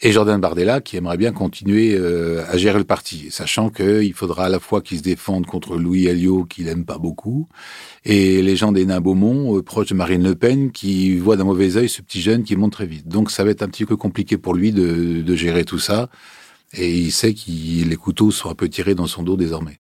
et 0.00 0.12
Jordan 0.12 0.40
Bardella 0.40 0.80
qui 0.80 0.96
aimerait 0.96 1.16
bien 1.16 1.32
continuer 1.32 1.94
euh, 1.94 2.44
à 2.48 2.56
gérer 2.56 2.78
le 2.78 2.84
parti, 2.84 3.28
sachant 3.30 3.68
qu'il 3.70 4.12
faudra 4.14 4.46
à 4.46 4.48
la 4.48 4.60
fois 4.60 4.80
qu'il 4.80 4.98
se 4.98 5.02
défende 5.02 5.46
contre 5.46 5.76
Louis 5.76 6.08
Alliot, 6.08 6.44
qu'il 6.44 6.66
n'aime 6.66 6.84
pas 6.84 6.98
beaucoup, 6.98 7.48
et 8.04 8.42
les 8.42 8.56
gens 8.56 8.72
des 8.72 8.86
Nains 8.86 9.00
Beaumont, 9.00 9.56
euh, 9.56 9.62
proches 9.62 9.88
de 9.88 9.94
Marine 9.94 10.22
Le 10.22 10.34
Pen, 10.34 10.70
qui 10.70 11.16
voient 11.16 11.36
d'un 11.36 11.44
mauvais 11.44 11.76
œil 11.76 11.88
ce 11.88 12.02
petit 12.02 12.20
jeune 12.20 12.44
qui 12.44 12.54
monte 12.56 12.72
très 12.72 12.86
vite. 12.86 13.08
Donc 13.08 13.30
ça 13.30 13.44
va 13.44 13.50
être 13.50 13.62
un 13.62 13.68
petit 13.68 13.86
peu 13.86 13.96
compliqué 13.96 14.38
pour 14.38 14.54
lui 14.54 14.72
de, 14.72 15.22
de 15.22 15.34
gérer 15.34 15.64
tout 15.64 15.80
ça, 15.80 16.08
et 16.72 16.96
il 16.96 17.10
sait 17.10 17.34
que 17.34 17.40
les 17.48 17.96
couteaux 17.96 18.30
sont 18.30 18.50
un 18.50 18.54
peu 18.54 18.68
tirés 18.68 18.94
dans 18.94 19.06
son 19.06 19.22
dos 19.22 19.36
désormais. 19.36 19.78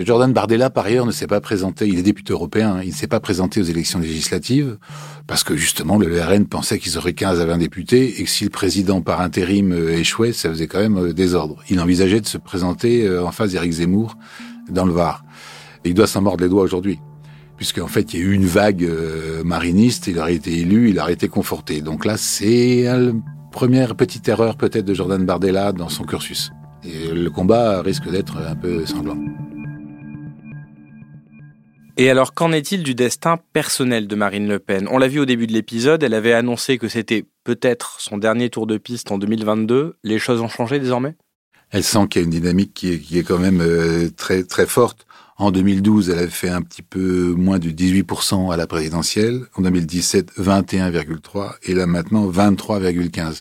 Jordan 0.00 0.32
Bardella, 0.32 0.70
par 0.70 0.86
ailleurs, 0.86 1.06
ne 1.06 1.12
s'est 1.12 1.28
pas 1.28 1.40
présenté, 1.40 1.86
il 1.86 1.98
est 2.00 2.02
député 2.02 2.32
européen, 2.32 2.74
hein, 2.74 2.80
il 2.82 2.88
ne 2.88 2.94
s'est 2.94 3.06
pas 3.06 3.20
présenté 3.20 3.60
aux 3.60 3.64
élections 3.64 4.00
législatives, 4.00 4.76
parce 5.28 5.44
que 5.44 5.56
justement, 5.56 5.98
le 5.98 6.20
RN 6.20 6.46
pensait 6.46 6.80
qu'ils 6.80 6.98
auraient 6.98 7.12
15 7.12 7.40
à 7.40 7.46
20 7.46 7.58
députés, 7.58 8.20
et 8.20 8.24
que 8.24 8.30
si 8.30 8.42
le 8.42 8.50
président 8.50 9.02
par 9.02 9.20
intérim 9.20 9.72
euh, 9.72 9.96
échouait, 9.96 10.32
ça 10.32 10.48
faisait 10.48 10.66
quand 10.66 10.80
même 10.80 10.98
euh, 10.98 11.12
désordre. 11.12 11.62
Il 11.70 11.78
envisageait 11.78 12.20
de 12.20 12.26
se 12.26 12.38
présenter 12.38 13.06
euh, 13.06 13.24
en 13.24 13.30
face 13.30 13.52
d'Éric 13.52 13.70
Zemmour, 13.70 14.18
dans 14.68 14.84
le 14.84 14.92
Var. 14.92 15.24
Et 15.84 15.90
il 15.90 15.94
doit 15.94 16.08
s'en 16.08 16.22
mordre 16.22 16.42
les 16.42 16.50
doigts 16.50 16.64
aujourd'hui. 16.64 16.98
Puisqu'en 17.56 17.86
fait, 17.86 18.12
il 18.12 18.20
y 18.20 18.22
a 18.22 18.26
eu 18.26 18.32
une 18.32 18.46
vague 18.46 18.90
mariniste, 19.44 20.08
il 20.08 20.18
aurait 20.18 20.34
été 20.34 20.58
élu, 20.58 20.90
il 20.90 20.98
aurait 20.98 21.12
été 21.12 21.28
conforté. 21.28 21.82
Donc 21.82 22.04
là, 22.04 22.16
c'est 22.16 22.82
la 22.82 23.12
première 23.52 23.94
petite 23.94 24.28
erreur 24.28 24.56
peut-être 24.56 24.84
de 24.84 24.92
Jordan 24.92 25.24
Bardella 25.24 25.70
dans 25.70 25.88
son 25.88 26.02
cursus. 26.02 26.50
Et 26.82 27.14
le 27.14 27.30
combat 27.30 27.80
risque 27.80 28.10
d'être 28.10 28.38
un 28.38 28.56
peu 28.56 28.84
sanglant. 28.86 29.18
Et 31.96 32.10
alors, 32.10 32.34
qu'en 32.34 32.50
est-il 32.50 32.82
du 32.82 32.94
destin 32.94 33.38
personnel 33.52 34.08
de 34.08 34.16
Marine 34.16 34.48
Le 34.48 34.58
Pen? 34.58 34.88
On 34.90 34.98
l'a 34.98 35.06
vu 35.06 35.20
au 35.20 35.24
début 35.24 35.46
de 35.46 35.52
l'épisode, 35.52 36.02
elle 36.02 36.14
avait 36.14 36.32
annoncé 36.32 36.76
que 36.76 36.88
c'était 36.88 37.24
peut-être 37.44 38.00
son 38.00 38.18
dernier 38.18 38.50
tour 38.50 38.66
de 38.66 38.78
piste 38.78 39.12
en 39.12 39.18
2022. 39.18 39.96
Les 40.02 40.18
choses 40.18 40.40
ont 40.40 40.48
changé 40.48 40.80
désormais? 40.80 41.14
Elle 41.70 41.84
sent 41.84 42.08
qu'il 42.08 42.22
y 42.22 42.24
a 42.24 42.26
une 42.26 42.30
dynamique 42.30 42.74
qui 42.74 43.18
est, 43.18 43.22
quand 43.22 43.38
même 43.38 43.60
euh, 43.60 44.10
très 44.10 44.66
forte. 44.66 45.06
En 45.36 45.50
2012, 45.50 46.10
elle 46.10 46.18
avait 46.20 46.28
fait 46.28 46.48
un 46.48 46.62
petit 46.62 46.82
peu 46.82 47.34
moins 47.36 47.58
de 47.58 47.70
18% 47.70 48.52
à 48.52 48.56
la 48.56 48.68
présidentielle. 48.68 49.42
En 49.56 49.62
2017, 49.62 50.38
21,3%. 50.38 51.54
Et 51.64 51.74
là 51.74 51.86
maintenant, 51.86 52.30
23,15% 52.30 53.40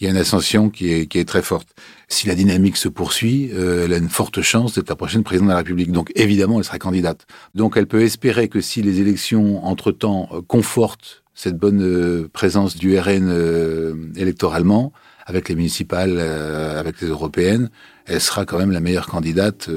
il 0.00 0.04
y 0.04 0.06
a 0.08 0.10
une 0.10 0.16
ascension 0.16 0.70
qui 0.70 0.92
est, 0.92 1.06
qui 1.06 1.18
est 1.18 1.24
très 1.24 1.42
forte. 1.42 1.68
Si 2.08 2.26
la 2.26 2.34
dynamique 2.34 2.76
se 2.76 2.88
poursuit, 2.88 3.50
euh, 3.54 3.84
elle 3.84 3.92
a 3.92 3.98
une 3.98 4.08
forte 4.08 4.42
chance 4.42 4.74
d'être 4.74 4.88
la 4.88 4.96
prochaine 4.96 5.22
présidente 5.22 5.48
de 5.48 5.52
la 5.52 5.58
République. 5.58 5.92
Donc 5.92 6.10
évidemment, 6.16 6.58
elle 6.58 6.64
sera 6.64 6.78
candidate. 6.78 7.26
Donc 7.54 7.76
elle 7.76 7.86
peut 7.86 8.02
espérer 8.02 8.48
que 8.48 8.60
si 8.60 8.82
les 8.82 9.00
élections, 9.00 9.64
entre-temps, 9.64 10.28
euh, 10.32 10.40
confortent 10.42 11.22
cette 11.34 11.56
bonne 11.56 11.82
euh, 11.82 12.28
présence 12.32 12.76
du 12.76 12.98
RN 12.98 14.12
électoralement, 14.16 14.92
avec 15.26 15.48
les 15.48 15.54
municipales, 15.54 16.16
euh, 16.18 16.78
avec 16.78 17.00
les 17.00 17.08
européennes, 17.08 17.70
elle 18.06 18.20
sera 18.20 18.44
quand 18.44 18.58
même 18.58 18.70
la 18.70 18.80
meilleure 18.80 19.06
candidate 19.06 19.68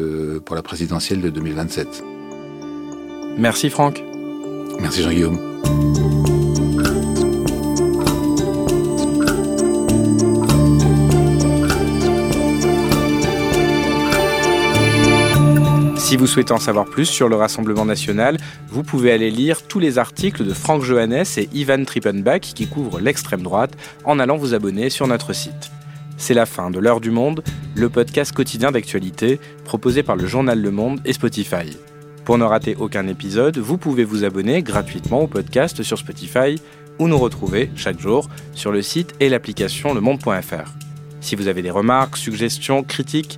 pour 0.45 0.55
la 0.55 0.61
présidentielle 0.61 1.21
de 1.21 1.29
2027. 1.29 2.03
Merci 3.37 3.69
Franck. 3.69 4.03
Merci 4.79 5.03
Jean-Guillaume. 5.03 6.06
Si 16.07 16.15
vous 16.15 16.25
souhaitez 16.25 16.53
en 16.53 16.57
savoir 16.57 16.85
plus 16.85 17.05
sur 17.05 17.27
le 17.27 17.35
Rassemblement 17.35 17.83
national, 17.83 18.37
vous 18.69 18.81
pouvez 18.81 19.11
aller 19.11 19.29
lire 19.29 19.67
tous 19.67 19.79
les 19.79 19.97
articles 19.97 20.45
de 20.45 20.53
Franck 20.53 20.81
Johannes 20.81 21.25
et 21.35 21.49
Ivan 21.51 21.83
Trippenbach 21.83 22.53
qui 22.55 22.65
couvrent 22.65 23.01
l'extrême 23.01 23.41
droite 23.41 23.73
en 24.05 24.17
allant 24.17 24.37
vous 24.37 24.53
abonner 24.53 24.89
sur 24.89 25.05
notre 25.05 25.33
site. 25.33 25.69
C'est 26.15 26.33
la 26.33 26.45
fin 26.45 26.71
de 26.71 26.79
L'heure 26.79 27.01
du 27.01 27.11
monde, 27.11 27.43
le 27.75 27.89
podcast 27.89 28.31
quotidien 28.31 28.71
d'actualité 28.71 29.41
proposé 29.65 30.01
par 30.01 30.15
le 30.15 30.27
journal 30.27 30.61
Le 30.61 30.71
Monde 30.71 31.01
et 31.03 31.11
Spotify. 31.11 31.75
Pour 32.23 32.37
ne 32.37 32.45
rater 32.45 32.77
aucun 32.79 33.05
épisode, 33.09 33.57
vous 33.57 33.77
pouvez 33.77 34.05
vous 34.05 34.23
abonner 34.23 34.63
gratuitement 34.63 35.23
au 35.23 35.27
podcast 35.27 35.83
sur 35.83 35.97
Spotify 35.97 36.55
ou 36.99 37.09
nous 37.09 37.17
retrouver 37.17 37.69
chaque 37.75 37.99
jour 37.99 38.29
sur 38.53 38.71
le 38.71 38.81
site 38.81 39.13
et 39.19 39.27
l'application 39.27 39.93
lemonde.fr. 39.93 40.71
Si 41.19 41.35
vous 41.35 41.49
avez 41.49 41.61
des 41.61 41.71
remarques, 41.71 42.15
suggestions, 42.15 42.83
critiques, 42.83 43.37